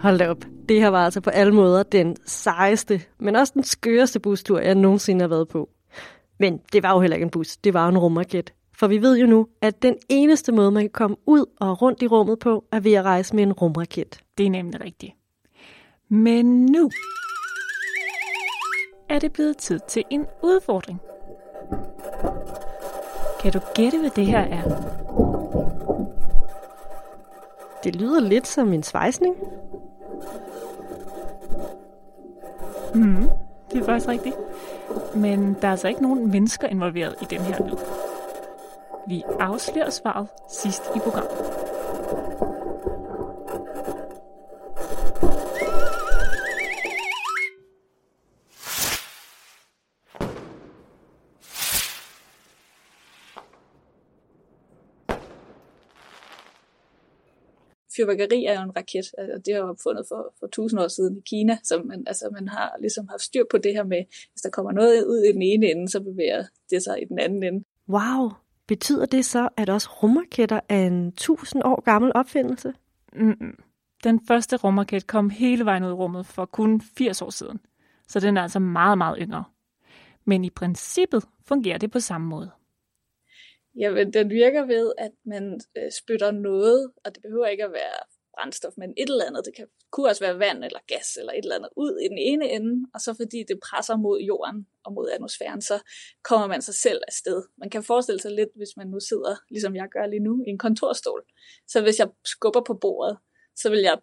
Hold 0.00 0.18
da 0.18 0.28
op. 0.28 0.44
Det 0.68 0.80
her 0.80 0.88
var 0.88 1.04
altså 1.04 1.20
på 1.20 1.30
alle 1.30 1.54
måder 1.54 1.82
den 1.82 2.16
sejeste, 2.26 3.00
men 3.18 3.36
også 3.36 3.52
den 3.54 3.64
skøreste 3.64 4.20
bustur, 4.20 4.58
jeg 4.60 4.74
nogensinde 4.74 5.20
har 5.20 5.28
været 5.28 5.48
på. 5.48 5.68
Men 6.40 6.58
det 6.72 6.82
var 6.82 6.92
jo 6.92 7.00
heller 7.00 7.16
ikke 7.16 7.24
en 7.24 7.30
bus, 7.30 7.56
det 7.56 7.74
var 7.74 7.88
en 7.88 7.98
rumraket. 7.98 8.52
For 8.80 8.86
vi 8.86 9.02
ved 9.02 9.18
jo 9.18 9.26
nu, 9.26 9.46
at 9.60 9.82
den 9.82 9.96
eneste 10.08 10.52
måde, 10.52 10.70
man 10.70 10.82
kan 10.82 10.90
komme 10.90 11.16
ud 11.26 11.44
og 11.60 11.82
rundt 11.82 12.02
i 12.02 12.06
rummet 12.06 12.38
på, 12.38 12.64
er 12.72 12.80
ved 12.80 12.92
at 12.92 13.04
rejse 13.04 13.36
med 13.36 13.42
en 13.42 13.52
rumraket. 13.52 14.20
Det 14.38 14.46
er 14.46 14.50
nemlig 14.50 14.80
rigtigt. 14.80 15.12
Men 16.08 16.66
nu 16.66 16.90
er 19.08 19.18
det 19.18 19.32
blevet 19.32 19.56
tid 19.56 19.80
til 19.88 20.04
en 20.10 20.26
udfordring. 20.42 21.00
Kan 23.40 23.52
du 23.52 23.60
gætte, 23.74 23.98
hvad 23.98 24.10
det 24.10 24.26
her 24.26 24.40
er? 24.40 24.62
Det 27.84 27.96
lyder 27.96 28.20
lidt 28.20 28.46
som 28.46 28.72
en 28.72 28.82
svejsning. 28.82 29.36
Mm, 32.94 33.28
det 33.72 33.80
er 33.80 33.84
faktisk 33.84 34.08
rigtigt. 34.08 34.36
Men 35.14 35.56
der 35.60 35.68
er 35.68 35.72
altså 35.72 35.88
ikke 35.88 36.02
nogen 36.02 36.30
mennesker 36.30 36.68
involveret 36.68 37.14
i 37.22 37.24
den 37.24 37.40
her 37.40 37.66
lyd. 37.66 37.99
Vi 39.10 39.22
afslører 39.40 39.90
svaret 39.90 40.28
sidst 40.48 40.82
i 40.96 40.98
programmet. 40.98 41.60
fyrværkeri 57.96 58.44
er 58.44 58.54
jo 58.54 58.62
en 58.62 58.76
raket, 58.76 59.04
og 59.18 59.46
det 59.46 59.54
er 59.54 59.62
opfundet 59.62 60.04
for, 60.08 60.34
for 60.40 60.46
tusind 60.46 60.80
år 60.80 60.88
siden 60.88 61.16
i 61.16 61.20
Kina, 61.26 61.58
så 61.62 61.82
man, 61.84 62.04
altså, 62.06 62.30
man 62.32 62.48
har 62.48 62.76
ligesom 62.80 63.08
haft 63.08 63.22
styr 63.22 63.44
på 63.50 63.58
det 63.58 63.72
her 63.72 63.84
med, 63.84 64.04
hvis 64.32 64.42
der 64.42 64.50
kommer 64.50 64.72
noget 64.72 65.04
ud 65.04 65.22
i 65.22 65.32
den 65.32 65.42
ene 65.42 65.66
ende, 65.66 65.88
så 65.88 66.00
bevæger 66.00 66.44
det 66.70 66.82
sig 66.82 67.02
i 67.02 67.04
den 67.04 67.18
anden 67.18 67.42
ende. 67.42 67.64
Wow, 67.88 68.30
betyder 68.70 69.06
det 69.06 69.24
så, 69.24 69.48
at 69.56 69.68
også 69.70 69.88
rumraketter 70.02 70.60
er 70.68 70.86
en 70.86 71.12
tusind 71.12 71.62
år 71.64 71.80
gammel 71.80 72.12
opfindelse? 72.14 72.74
Mm-mm. 73.12 73.58
Den 74.04 74.26
første 74.28 74.56
rumraket 74.56 75.06
kom 75.06 75.30
hele 75.30 75.64
vejen 75.64 75.84
ud 75.84 75.90
i 75.90 75.92
rummet 75.92 76.26
for 76.26 76.44
kun 76.44 76.80
80 76.80 77.22
år 77.22 77.30
siden, 77.30 77.60
så 78.08 78.20
den 78.20 78.36
er 78.36 78.42
altså 78.42 78.58
meget, 78.58 78.98
meget 78.98 79.18
yngre. 79.20 79.44
Men 80.24 80.44
i 80.44 80.50
princippet 80.50 81.24
fungerer 81.44 81.78
det 81.78 81.90
på 81.90 82.00
samme 82.00 82.26
måde. 82.26 82.50
Jamen, 83.76 84.12
den 84.12 84.30
virker 84.30 84.64
ved, 84.66 84.92
at 84.98 85.12
man 85.24 85.60
øh, 85.76 85.90
spytter 86.02 86.30
noget, 86.30 86.90
og 87.04 87.14
det 87.14 87.22
behøver 87.22 87.46
ikke 87.46 87.64
at 87.64 87.72
være 87.72 88.00
brændstof, 88.40 88.72
men 88.76 88.90
et 88.96 89.08
eller 89.08 89.24
andet, 89.26 89.44
det 89.44 89.54
kan, 89.56 89.66
kunne 89.90 90.08
også 90.08 90.24
være 90.24 90.38
vand 90.38 90.64
eller 90.64 90.78
gas 90.86 91.16
eller 91.16 91.32
et 91.32 91.42
eller 91.42 91.56
andet, 91.56 91.70
ud 91.76 91.98
i 92.04 92.08
den 92.08 92.18
ene 92.18 92.50
ende, 92.50 92.86
og 92.94 93.00
så 93.00 93.14
fordi 93.14 93.44
det 93.48 93.60
presser 93.70 93.96
mod 93.96 94.20
jorden 94.20 94.66
og 94.84 94.92
mod 94.92 95.08
atmosfæren, 95.10 95.62
så 95.62 95.82
kommer 96.22 96.46
man 96.46 96.62
sig 96.62 96.74
selv 96.74 97.00
afsted. 97.08 97.42
Man 97.56 97.70
kan 97.70 97.82
forestille 97.82 98.20
sig 98.20 98.32
lidt, 98.32 98.48
hvis 98.56 98.76
man 98.76 98.86
nu 98.86 99.00
sidder, 99.00 99.36
ligesom 99.50 99.76
jeg 99.76 99.88
gør 99.88 100.06
lige 100.06 100.26
nu, 100.28 100.44
i 100.46 100.50
en 100.50 100.58
kontorstol. 100.58 101.22
Så 101.68 101.82
hvis 101.82 101.98
jeg 101.98 102.08
skubber 102.24 102.62
på 102.66 102.74
bordet, 102.74 103.18
så 103.56 103.70
vil 103.70 103.80
jeg 103.80 103.98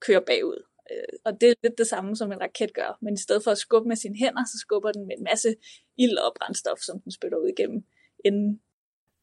køre 0.00 0.22
bagud. 0.26 0.62
Øh, 0.90 1.18
og 1.24 1.40
det 1.40 1.48
er 1.48 1.54
lidt 1.62 1.78
det 1.78 1.86
samme, 1.86 2.16
som 2.16 2.32
en 2.32 2.40
raket 2.40 2.74
gør. 2.74 2.98
Men 3.02 3.14
i 3.14 3.22
stedet 3.26 3.44
for 3.44 3.50
at 3.50 3.58
skubbe 3.58 3.88
med 3.88 3.96
sine 3.96 4.16
hænder, 4.18 4.44
så 4.44 4.58
skubber 4.58 4.92
den 4.92 5.06
med 5.06 5.16
en 5.18 5.24
masse 5.24 5.54
ild 5.98 6.18
og 6.18 6.32
brændstof, 6.38 6.78
som 6.78 7.00
den 7.00 7.12
spytter 7.12 7.38
ud 7.38 7.48
igennem 7.48 7.84
enden. 8.24 8.60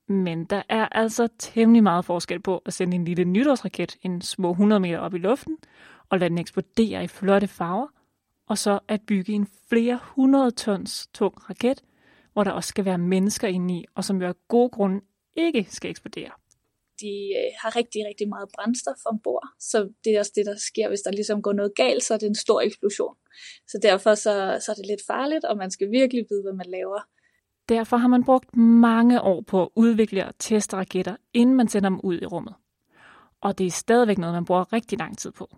Men 0.07 0.45
der 0.45 0.62
er 0.69 0.86
altså 0.86 1.27
temmelig 1.39 1.83
meget 1.83 2.05
forskel 2.05 2.41
på 2.41 2.62
at 2.65 2.74
sende 2.74 2.95
en 2.95 3.05
lille 3.05 3.25
nytårsraket 3.25 3.98
en 4.01 4.22
små 4.22 4.51
100 4.51 4.79
meter 4.79 5.00
op 5.00 5.13
i 5.13 5.17
luften 5.17 5.57
og 6.10 6.19
lade 6.19 6.29
den 6.29 6.38
eksplodere 6.38 7.03
i 7.03 7.07
flotte 7.07 7.48
farver, 7.48 7.88
og 8.48 8.57
så 8.57 8.79
at 8.88 9.01
bygge 9.07 9.33
en 9.33 9.48
flere 9.69 10.00
hundrede 10.03 10.51
tons 10.51 11.07
tung 11.13 11.50
raket, 11.50 11.83
hvor 12.33 12.43
der 12.43 12.51
også 12.51 12.67
skal 12.67 12.86
være 12.86 12.98
mennesker 12.98 13.48
inde 13.48 13.74
i, 13.74 13.86
og 13.95 14.03
som 14.03 14.22
jo 14.22 14.27
af 14.27 14.33
gode 14.48 14.69
grunde 14.69 15.01
ikke 15.36 15.67
skal 15.69 15.89
eksplodere 15.89 16.31
de 17.03 17.13
øh, 17.39 17.51
har 17.62 17.72
rigtig, 17.79 18.01
rigtig 18.10 18.27
meget 18.29 18.50
brændstof 18.55 19.01
ombord, 19.05 19.48
så 19.60 19.77
det 20.03 20.10
er 20.15 20.19
også 20.19 20.31
det, 20.36 20.45
der 20.45 20.57
sker, 20.69 20.88
hvis 20.88 21.01
der 21.05 21.12
ligesom 21.12 21.41
går 21.41 21.53
noget 21.53 21.75
galt, 21.75 22.03
så 22.03 22.13
er 22.13 22.17
det 22.17 22.27
en 22.27 22.43
stor 22.45 22.62
eksplosion. 22.62 23.15
Så 23.67 23.79
derfor 23.81 24.15
så, 24.15 24.33
så 24.63 24.67
er 24.72 24.75
det 24.75 24.86
lidt 24.86 25.05
farligt, 25.07 25.45
og 25.45 25.57
man 25.57 25.72
skal 25.72 25.91
virkelig 25.91 26.25
vide, 26.29 26.43
hvad 26.45 26.53
man 26.53 26.69
laver. 26.77 27.01
Derfor 27.70 27.98
har 27.98 28.08
man 28.08 28.24
brugt 28.24 28.58
mange 28.58 29.22
år 29.22 29.41
på 29.41 29.62
at 29.62 29.70
udvikle 29.75 30.27
og 30.27 30.34
teste 30.39 30.77
raketter, 30.77 31.15
inden 31.34 31.55
man 31.55 31.67
sender 31.67 31.89
dem 31.89 32.00
ud 32.03 32.22
i 32.22 32.25
rummet. 32.25 32.53
Og 33.41 33.58
det 33.58 33.67
er 33.67 33.72
stadigvæk 33.72 34.17
noget, 34.17 34.34
man 34.34 34.46
bruger 34.46 34.74
rigtig 34.74 35.00
lang 35.00 35.17
tid 35.17 35.32
på. 35.32 35.58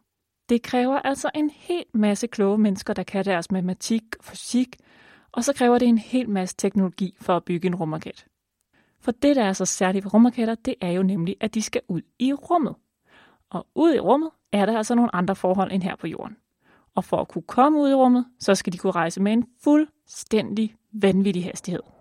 Det 0.50 0.62
kræver 0.64 1.00
altså 1.00 1.30
en 1.36 1.50
hel 1.50 1.84
masse 1.94 2.28
kloge 2.28 2.58
mennesker, 2.58 2.94
der 2.94 3.04
kan 3.04 3.26
deres 3.26 3.52
matematik 3.52 4.04
og 4.20 4.26
fysik, 4.26 4.76
og 5.32 5.44
så 5.44 5.54
kræver 5.54 5.78
det 5.78 5.88
en 5.88 5.98
hel 5.98 6.30
masse 6.30 6.56
teknologi 6.58 7.16
for 7.22 7.36
at 7.36 7.44
bygge 7.44 7.68
en 7.68 7.76
rumraket. 7.76 8.26
For 9.00 9.12
det, 9.12 9.36
der 9.36 9.44
er 9.44 9.54
så 9.54 9.66
særligt 9.66 10.06
ved 10.06 10.14
rumraketter, 10.14 10.56
det 10.56 10.76
er 10.82 10.92
jo 10.92 11.04
nemlig, 11.04 11.36
at 11.42 11.54
de 11.54 11.62
skal 11.62 11.82
ud 11.88 12.02
i 12.20 12.34
rummet. 12.34 12.76
Og 13.50 13.68
ud 13.76 13.94
i 13.94 14.00
rummet 14.00 14.30
er 14.52 14.66
der 14.66 14.78
altså 14.78 14.96
nogle 14.96 15.16
andre 15.16 15.36
forhold 15.36 15.72
end 15.72 15.84
her 15.84 15.96
på 15.96 16.08
jorden. 16.08 16.38
Og 16.96 17.04
for 17.04 17.18
at 17.18 17.28
kunne 17.28 17.42
komme 17.42 17.82
ud 17.82 17.90
i 17.90 17.94
rummet, 17.94 18.26
så 18.40 18.56
skal 18.56 18.74
de 18.74 18.78
kunne 18.78 18.92
rejse 18.92 19.22
med 19.22 19.34
en 19.34 19.46
fuldstændig 19.64 20.76
vanvittig 20.94 21.44
hastighed. 21.44 21.95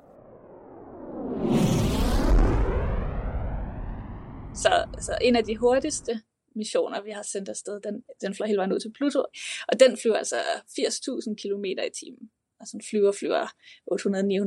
Så, 4.55 4.85
så 5.01 5.19
en 5.23 5.37
af 5.37 5.45
de 5.45 5.57
hurtigste 5.57 6.21
missioner, 6.57 7.03
vi 7.03 7.11
har 7.11 7.23
sendt 7.23 7.49
afsted, 7.49 7.81
den, 7.81 8.03
den 8.21 8.35
flyver 8.35 8.47
hele 8.47 8.59
vejen 8.59 8.73
ud 8.73 8.81
til 8.81 8.93
Pluto. 8.93 9.25
Og 9.69 9.81
den 9.81 9.97
flyver 9.97 10.17
altså 10.17 10.37
80.000 10.37 11.35
km 11.43 11.65
i 11.65 11.91
timen. 12.01 12.31
Altså 12.61 12.77
en 12.77 12.83
flyver 12.91 13.13
flyver 13.13 13.47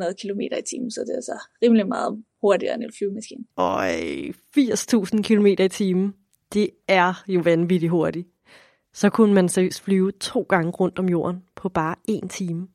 800-900 0.09 0.13
km 0.21 0.41
i 0.41 0.61
timen, 0.69 0.91
så 0.91 1.01
det 1.01 1.09
er 1.09 1.15
altså 1.15 1.39
rimelig 1.61 1.87
meget 1.87 2.23
hurtigere 2.41 2.75
end 2.75 2.83
en 2.83 2.93
flyvemaskine. 2.97 3.43
Øj, 3.57 3.91
80.000 4.57 5.21
km 5.21 5.45
i 5.45 5.69
timen. 5.69 6.13
Det 6.53 6.69
er 6.87 7.23
jo 7.27 7.41
vanvittigt 7.41 7.89
hurtigt. 7.89 8.27
Så 8.93 9.09
kunne 9.09 9.33
man 9.33 9.49
seriøst 9.49 9.81
flyve 9.81 10.11
to 10.11 10.41
gange 10.41 10.71
rundt 10.71 10.99
om 10.99 11.09
jorden 11.09 11.43
på 11.55 11.69
bare 11.69 11.95
en 12.07 12.29
time. 12.29 12.67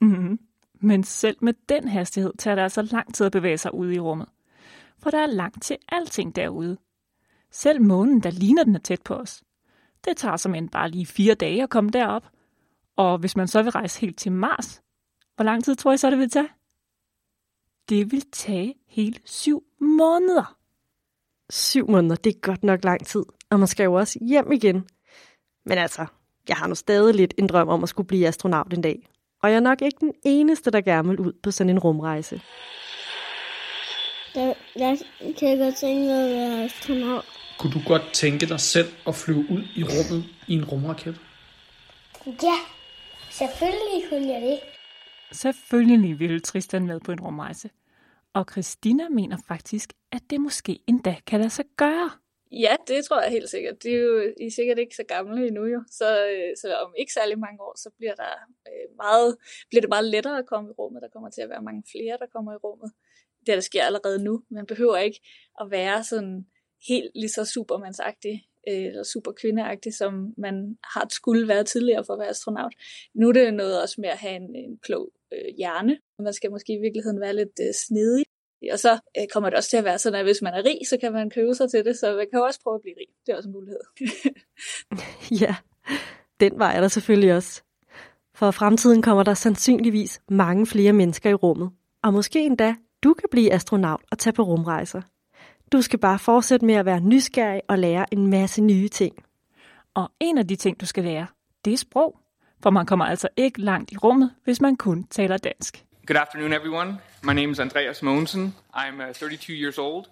Mm-hmm. 0.00 0.38
Men 0.80 1.04
selv 1.04 1.36
med 1.40 1.54
den 1.68 1.88
hastighed 1.88 2.32
tager 2.38 2.54
det 2.54 2.62
altså 2.62 2.82
lang 2.82 3.14
tid 3.14 3.26
at 3.26 3.32
bevæge 3.32 3.58
sig 3.58 3.74
ud 3.74 3.92
i 3.92 3.98
rummet. 3.98 4.28
For 5.02 5.10
der 5.10 5.18
er 5.18 5.26
langt 5.26 5.62
til 5.62 5.76
alting 5.88 6.36
derude. 6.36 6.78
Selv 7.50 7.82
månen, 7.82 8.22
der 8.22 8.30
ligner 8.30 8.64
den 8.64 8.74
er 8.74 8.78
tæt 8.78 9.02
på 9.02 9.14
os. 9.14 9.42
Det 10.04 10.16
tager 10.16 10.36
som 10.36 10.54
end 10.54 10.70
bare 10.70 10.90
lige 10.90 11.06
fire 11.06 11.34
dage 11.34 11.62
at 11.62 11.70
komme 11.70 11.90
derop. 11.90 12.28
Og 12.96 13.18
hvis 13.18 13.36
man 13.36 13.48
så 13.48 13.62
vil 13.62 13.72
rejse 13.72 14.00
helt 14.00 14.18
til 14.18 14.32
Mars, 14.32 14.82
hvor 15.36 15.44
lang 15.44 15.64
tid 15.64 15.76
tror 15.76 15.92
I 15.92 15.96
så, 15.96 16.10
det 16.10 16.18
vil 16.18 16.30
tage? 16.30 16.48
Det 17.88 18.12
vil 18.12 18.30
tage 18.32 18.74
hele 18.86 19.20
syv 19.24 19.64
måneder. 19.80 20.56
Syv 21.50 21.90
måneder, 21.90 22.16
det 22.16 22.34
er 22.34 22.40
godt 22.40 22.62
nok 22.62 22.84
lang 22.84 23.06
tid. 23.06 23.24
Og 23.50 23.58
man 23.58 23.68
skal 23.68 23.84
jo 23.84 23.94
også 23.94 24.18
hjem 24.22 24.52
igen. 24.52 24.88
Men 25.64 25.78
altså, 25.78 26.06
jeg 26.48 26.56
har 26.56 26.66
nu 26.66 26.74
stadig 26.74 27.14
lidt 27.14 27.34
en 27.38 27.46
drøm 27.46 27.68
om 27.68 27.82
at 27.82 27.88
skulle 27.88 28.06
blive 28.06 28.26
astronaut 28.26 28.74
en 28.74 28.82
dag. 28.82 29.08
Og 29.42 29.50
jeg 29.50 29.56
er 29.56 29.60
nok 29.60 29.82
ikke 29.82 29.96
den 30.00 30.12
eneste, 30.24 30.70
der 30.70 30.80
gerne 30.80 31.08
vil 31.08 31.20
ud 31.20 31.32
på 31.42 31.50
sådan 31.50 31.70
en 31.70 31.78
rumrejse. 31.78 32.42
Jeg, 34.34 34.56
jeg 34.76 34.98
kan 35.38 35.58
godt 35.58 35.76
tænke 35.76 36.06
mig 36.06 36.24
at 36.24 36.30
være 36.30 36.64
astronaut. 36.64 37.24
Kunne 37.58 37.72
du 37.72 37.80
godt 37.86 38.02
tænke 38.12 38.46
dig 38.46 38.60
selv 38.60 38.88
at 39.06 39.14
flyve 39.14 39.38
ud 39.38 39.62
i 39.76 39.82
rummet 39.82 40.24
i 40.48 40.54
en 40.54 40.64
rumraket? 40.64 41.20
Ja, 42.26 42.58
selvfølgelig 43.30 44.08
kunne 44.10 44.28
jeg 44.28 44.42
det. 44.42 44.60
Selvfølgelig 45.32 46.18
ville 46.18 46.40
Tristan 46.40 46.86
med 46.86 47.00
på 47.00 47.12
en 47.12 47.20
rumrejse. 47.20 47.70
Og 48.34 48.46
Christina 48.50 49.08
mener 49.08 49.36
faktisk, 49.48 49.92
at 50.12 50.22
det 50.30 50.40
måske 50.40 50.78
endda 50.86 51.16
kan 51.26 51.40
lade 51.40 51.50
sig 51.50 51.64
gøre. 51.76 52.10
Ja, 52.52 52.76
det 52.88 53.04
tror 53.04 53.20
jeg 53.20 53.30
helt 53.30 53.50
sikkert. 53.50 53.82
De 53.82 53.88
er 53.88 53.98
jo 53.98 54.32
I 54.40 54.46
er 54.46 54.50
sikkert 54.50 54.78
ikke 54.78 54.96
så 54.96 55.04
gamle 55.08 55.46
endnu 55.46 55.64
jo, 55.64 55.82
så, 55.90 56.26
øh, 56.26 56.56
så 56.60 56.76
om 56.76 56.94
ikke 56.98 57.12
særlig 57.12 57.38
mange 57.38 57.60
år, 57.62 57.74
så 57.76 57.90
bliver, 57.98 58.14
der 58.14 58.32
øh, 58.68 58.96
meget, 58.96 59.36
bliver 59.68 59.80
det 59.80 59.88
meget 59.88 60.04
lettere 60.04 60.38
at 60.38 60.46
komme 60.46 60.70
i 60.70 60.72
rummet. 60.72 61.02
Der 61.02 61.08
kommer 61.08 61.30
til 61.30 61.42
at 61.42 61.48
være 61.48 61.62
mange 61.62 61.82
flere, 61.92 62.16
der 62.20 62.26
kommer 62.26 62.52
i 62.52 62.56
rummet. 62.56 62.92
Det 63.48 63.56
der 63.56 63.60
sker 63.60 63.84
allerede 63.84 64.24
nu. 64.24 64.42
Man 64.50 64.66
behøver 64.66 64.96
ikke 64.96 65.20
at 65.60 65.70
være 65.70 66.04
sådan 66.04 66.46
helt 66.88 67.10
lige 67.14 67.28
så 67.28 67.44
supermandsagtig 67.44 68.46
øh, 68.68 68.84
eller 68.84 69.02
super 69.02 69.32
kvindeagtig, 69.32 69.94
som 69.94 70.34
man 70.38 70.78
har 70.84 71.06
skulle 71.10 71.48
være 71.48 71.64
tidligere 71.64 72.04
for 72.04 72.12
at 72.12 72.18
være 72.18 72.28
astronaut. 72.28 72.74
Nu 73.14 73.28
er 73.28 73.32
det 73.32 73.54
noget 73.54 73.82
også 73.82 74.00
med 74.00 74.08
at 74.08 74.18
have 74.18 74.36
en, 74.36 74.56
en 74.56 74.78
klog 74.82 75.12
øh, 75.32 75.56
hjerne. 75.56 75.98
Man 76.18 76.32
skal 76.32 76.50
måske 76.50 76.72
i 76.72 76.80
virkeligheden 76.80 77.20
være 77.20 77.36
lidt 77.36 77.58
øh, 77.60 77.74
snedig. 77.86 78.24
Og 78.72 78.78
så 78.78 78.92
øh, 79.18 79.26
kommer 79.32 79.50
det 79.50 79.56
også 79.56 79.70
til 79.70 79.76
at 79.76 79.84
være 79.84 79.98
sådan, 79.98 80.18
at 80.18 80.24
hvis 80.24 80.42
man 80.42 80.54
er 80.54 80.64
rig, 80.64 80.78
så 80.88 80.96
kan 81.00 81.12
man 81.12 81.30
købe 81.30 81.54
sig 81.54 81.70
til 81.70 81.84
det, 81.84 81.98
så 81.98 82.16
man 82.16 82.26
kan 82.30 82.42
også 82.42 82.60
prøve 82.62 82.74
at 82.74 82.82
blive 82.82 82.96
rig. 83.00 83.08
Det 83.26 83.32
er 83.32 83.36
også 83.36 83.48
en 83.48 83.52
mulighed. 83.52 83.80
ja, 85.42 85.56
den 86.40 86.58
vej 86.58 86.76
er 86.76 86.80
der 86.80 86.88
selvfølgelig 86.88 87.34
også. 87.34 87.62
For 88.34 88.50
fremtiden 88.50 89.02
kommer 89.02 89.22
der 89.22 89.34
sandsynligvis 89.34 90.20
mange 90.28 90.66
flere 90.66 90.92
mennesker 90.92 91.30
i 91.30 91.34
rummet. 91.34 91.70
Og 92.02 92.12
måske 92.12 92.40
endda 92.40 92.74
du 93.04 93.14
kan 93.14 93.28
blive 93.30 93.52
astronaut 93.52 94.00
og 94.10 94.18
tage 94.18 94.32
på 94.32 94.42
rumrejser. 94.42 95.02
Du 95.72 95.82
skal 95.82 95.98
bare 95.98 96.18
fortsætte 96.18 96.66
med 96.66 96.74
at 96.74 96.84
være 96.84 97.00
nysgerrig 97.00 97.62
og 97.68 97.78
lære 97.78 98.14
en 98.14 98.26
masse 98.26 98.62
nye 98.62 98.88
ting. 98.88 99.24
Og 99.94 100.12
en 100.20 100.38
af 100.38 100.48
de 100.48 100.56
ting, 100.56 100.80
du 100.80 100.86
skal 100.86 101.04
lære, 101.04 101.26
det 101.64 101.72
er 101.72 101.76
sprog. 101.76 102.20
For 102.62 102.70
man 102.70 102.86
kommer 102.86 103.04
altså 103.04 103.28
ikke 103.36 103.60
langt 103.60 103.92
i 103.92 103.96
rummet, 103.96 104.34
hvis 104.44 104.60
man 104.60 104.76
kun 104.76 105.04
taler 105.10 105.36
dansk. 105.36 105.84
Good 106.06 106.16
afternoon, 106.16 106.52
everyone. 106.52 106.98
My 107.22 107.32
name 107.32 107.50
is 107.50 107.58
Andreas 107.58 108.02
Mogensen. 108.02 108.54
I'm 108.74 109.08
uh, 109.08 109.14
32 109.14 109.52
years 109.52 109.78
old, 109.78 110.04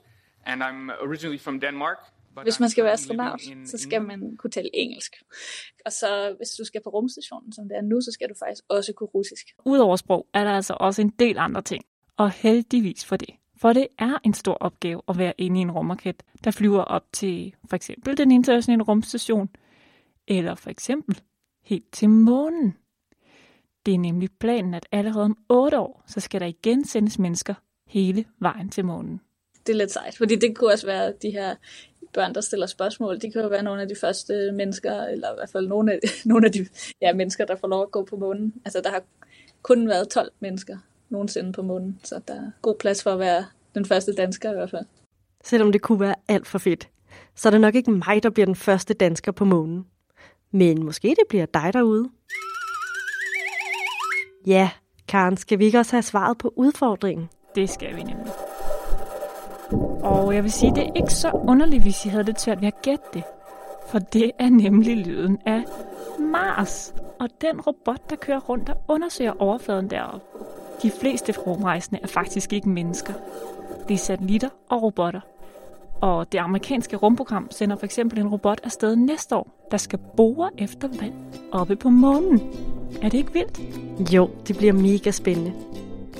and 0.46 0.62
I'm 0.62 1.04
originally 1.06 1.40
from 1.40 1.60
Denmark. 1.60 1.96
Hvis 2.42 2.60
man 2.60 2.70
skal 2.70 2.84
være 2.84 2.92
astronaut, 2.92 3.40
så 3.64 3.78
skal 3.78 4.02
man 4.02 4.36
kunne 4.38 4.50
tale 4.50 4.70
engelsk. 4.74 5.12
Og 5.86 5.92
så 5.92 6.34
hvis 6.36 6.48
du 6.48 6.64
skal 6.64 6.80
på 6.84 6.90
rumstationen, 6.90 7.52
som 7.52 7.68
det 7.68 7.76
er 7.76 7.82
nu, 7.82 8.00
så 8.00 8.10
skal 8.12 8.28
du 8.28 8.34
faktisk 8.38 8.64
også 8.68 8.92
kunne 8.92 9.08
russisk. 9.14 9.46
Udover 9.64 9.96
sprog 9.96 10.26
er 10.34 10.44
der 10.44 10.52
altså 10.52 10.76
også 10.80 11.02
en 11.02 11.08
del 11.08 11.38
andre 11.38 11.62
ting. 11.62 11.84
Og 12.16 12.30
heldigvis 12.30 13.04
for 13.04 13.16
det. 13.16 13.30
For 13.56 13.72
det 13.72 13.86
er 13.98 14.18
en 14.24 14.34
stor 14.34 14.54
opgave 14.54 15.02
at 15.08 15.18
være 15.18 15.32
inde 15.38 15.60
i 15.60 15.62
en 15.62 15.70
rumraket, 15.70 16.22
der 16.44 16.50
flyver 16.50 16.82
op 16.82 17.04
til 17.12 17.54
for 17.68 17.76
eksempel 17.76 18.18
den 18.18 18.30
internationale 18.30 18.82
rumstation, 18.82 19.48
eller 20.28 20.54
for 20.54 20.70
eksempel 20.70 21.20
helt 21.64 21.92
til 21.92 22.10
månen. 22.10 22.76
Det 23.86 23.94
er 23.94 23.98
nemlig 23.98 24.28
planen, 24.40 24.74
at 24.74 24.86
allerede 24.92 25.24
om 25.24 25.38
8 25.48 25.78
år, 25.78 26.04
så 26.06 26.20
skal 26.20 26.40
der 26.40 26.46
igen 26.46 26.84
sendes 26.84 27.18
mennesker 27.18 27.54
hele 27.86 28.24
vejen 28.38 28.68
til 28.68 28.84
månen. 28.84 29.20
Det 29.66 29.72
er 29.72 29.76
lidt 29.76 29.92
sejt, 29.92 30.16
fordi 30.16 30.36
det 30.36 30.56
kunne 30.56 30.72
også 30.72 30.86
være 30.86 31.12
de 31.22 31.30
her 31.30 31.54
børn, 32.12 32.34
der 32.34 32.40
stiller 32.40 32.66
spørgsmål. 32.66 33.20
De 33.20 33.30
kan 33.32 33.42
jo 33.42 33.48
være 33.48 33.62
nogle 33.62 33.82
af 33.82 33.88
de 33.88 33.94
første 34.00 34.52
mennesker, 34.52 35.02
eller 35.02 35.32
i 35.32 35.34
hvert 35.36 35.50
fald 35.50 35.68
nogle 35.68 35.92
af, 35.92 35.98
nogle 36.24 36.46
af 36.46 36.52
de 36.52 36.66
ja, 37.02 37.12
mennesker, 37.12 37.44
der 37.44 37.56
får 37.56 37.68
lov 37.68 37.82
at 37.82 37.90
gå 37.90 38.04
på 38.04 38.16
månen. 38.16 38.54
Altså, 38.64 38.80
der 38.80 38.90
har 38.90 39.02
kun 39.62 39.88
været 39.88 40.08
12 40.08 40.32
mennesker 40.40 40.78
nogensinde 41.10 41.52
på 41.52 41.62
månen, 41.62 42.00
så 42.04 42.20
der 42.28 42.34
er 42.34 42.50
god 42.62 42.74
plads 42.74 43.02
for 43.02 43.10
at 43.10 43.18
være 43.18 43.44
den 43.74 43.84
første 43.84 44.14
dansker 44.14 44.50
i 44.50 44.54
hvert 44.54 44.70
fald. 44.70 44.86
Selvom 45.44 45.72
det 45.72 45.82
kunne 45.82 46.00
være 46.00 46.14
alt 46.28 46.46
for 46.46 46.58
fedt, 46.58 46.88
så 47.34 47.48
er 47.48 47.50
det 47.50 47.60
nok 47.60 47.74
ikke 47.74 47.90
mig, 47.90 48.22
der 48.22 48.30
bliver 48.30 48.46
den 48.46 48.56
første 48.56 48.94
dansker 48.94 49.32
på 49.32 49.44
månen. 49.44 49.86
Men 50.50 50.84
måske 50.84 51.08
det 51.08 51.24
bliver 51.28 51.46
dig 51.46 51.72
derude. 51.72 52.10
Ja, 54.46 54.70
Karen, 55.08 55.36
skal 55.36 55.58
vi 55.58 55.64
ikke 55.64 55.78
også 55.78 55.92
have 55.92 56.02
svaret 56.02 56.38
på 56.38 56.52
udfordringen? 56.56 57.28
Det 57.54 57.70
skal 57.70 57.96
vi 57.96 58.02
nemlig. 58.02 58.32
Og 60.02 60.34
jeg 60.34 60.42
vil 60.42 60.52
sige, 60.52 60.74
det 60.74 60.82
er 60.82 60.92
ikke 60.96 61.12
så 61.12 61.30
underligt, 61.30 61.82
hvis 61.82 62.04
I 62.04 62.08
havde 62.08 62.24
det 62.24 62.40
svært 62.40 62.60
ved 62.60 62.68
at 62.68 62.82
gætte 62.82 63.04
det. 63.14 63.22
For 63.88 63.98
det 63.98 64.30
er 64.38 64.50
nemlig 64.50 64.96
lyden 64.96 65.38
af 65.46 65.62
Mars. 66.18 66.94
Og 67.20 67.28
den 67.40 67.60
robot, 67.60 68.10
der 68.10 68.16
kører 68.16 68.40
rundt 68.40 68.68
og 68.68 68.76
undersøger 68.88 69.32
overfladen 69.38 69.90
deroppe. 69.90 70.26
De 70.82 70.90
fleste 70.90 71.32
rumrejsende 71.32 72.00
er 72.02 72.06
faktisk 72.06 72.52
ikke 72.52 72.68
mennesker. 72.68 73.12
Det 73.88 73.94
er 73.94 73.98
satellitter 73.98 74.48
og 74.68 74.82
robotter. 74.82 75.20
Og 76.00 76.32
det 76.32 76.38
amerikanske 76.38 76.96
rumprogram 76.96 77.48
sender 77.50 77.76
for 77.76 77.84
eksempel 77.84 78.18
en 78.18 78.28
robot 78.28 78.60
afsted 78.64 78.96
næste 78.96 79.36
år, 79.36 79.68
der 79.70 79.76
skal 79.76 79.98
bore 80.16 80.50
efter 80.58 80.88
vand 81.00 81.14
oppe 81.52 81.76
på 81.76 81.88
månen. 81.90 82.42
Er 83.02 83.08
det 83.08 83.18
ikke 83.18 83.32
vildt? 83.32 83.60
Jo, 84.12 84.30
det 84.48 84.56
bliver 84.56 84.72
mega 84.72 85.10
spændende. 85.10 85.52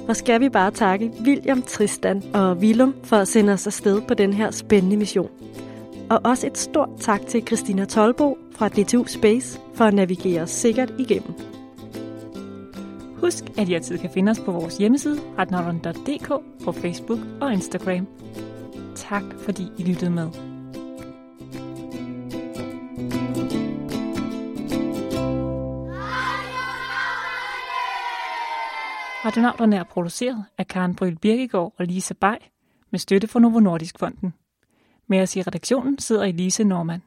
Og 0.09 0.17
skal 0.17 0.41
vi 0.41 0.49
bare 0.49 0.71
takke 0.71 1.13
William, 1.25 1.63
Tristan 1.63 2.23
og 2.35 2.57
Willum 2.57 2.95
for 3.05 3.17
at 3.17 3.29
sende 3.29 3.53
os 3.53 3.67
afsted 3.67 4.01
på 4.09 4.15
den 4.15 4.33
her 4.33 4.51
spændende 4.51 4.97
mission. 4.97 5.31
Og 6.11 6.21
også 6.25 6.47
et 6.47 6.59
stort 6.59 6.89
tak 7.01 7.27
til 7.27 7.47
Christina 7.47 7.85
Tolbo 7.85 8.39
fra 8.53 8.69
DTU 8.69 9.05
Space 9.07 9.61
for 9.75 9.85
at 9.85 9.95
navigere 9.95 10.43
os 10.43 10.51
sikkert 10.51 10.93
igennem. 10.99 11.35
Husk, 13.21 13.45
at 13.59 13.69
I 13.69 13.75
altid 13.75 13.99
kan 13.99 14.11
finde 14.11 14.31
os 14.31 14.41
på 14.41 14.53
vores 14.53 14.79
hjemmeside, 14.79 15.21
retnavlen.dk, 15.39 16.29
på 16.65 16.73
Facebook 16.73 17.19
og 17.41 17.53
Instagram. 17.53 18.07
Tak 18.95 19.25
fordi 19.39 19.67
I 19.79 19.83
lyttede 19.83 20.11
med. 20.11 20.29
Radionauterne 29.25 29.77
er 29.77 29.85
produceret 29.85 30.45
af 30.59 30.67
Karen 30.67 30.95
Bryl 30.95 31.17
Birkegaard 31.17 31.75
og 31.79 31.87
Lisa 31.87 32.15
Bay 32.15 32.37
med 32.91 32.99
støtte 32.99 33.29
fra 33.29 33.41
Novo 33.41 33.61
Nordisk 33.61 33.99
Fonden. 33.99 34.35
Med 35.07 35.23
os 35.23 35.37
i 35.37 35.43
redaktionen 35.43 35.99
sidder 35.99 36.25
Elise 36.25 36.65
Norman. 36.65 37.03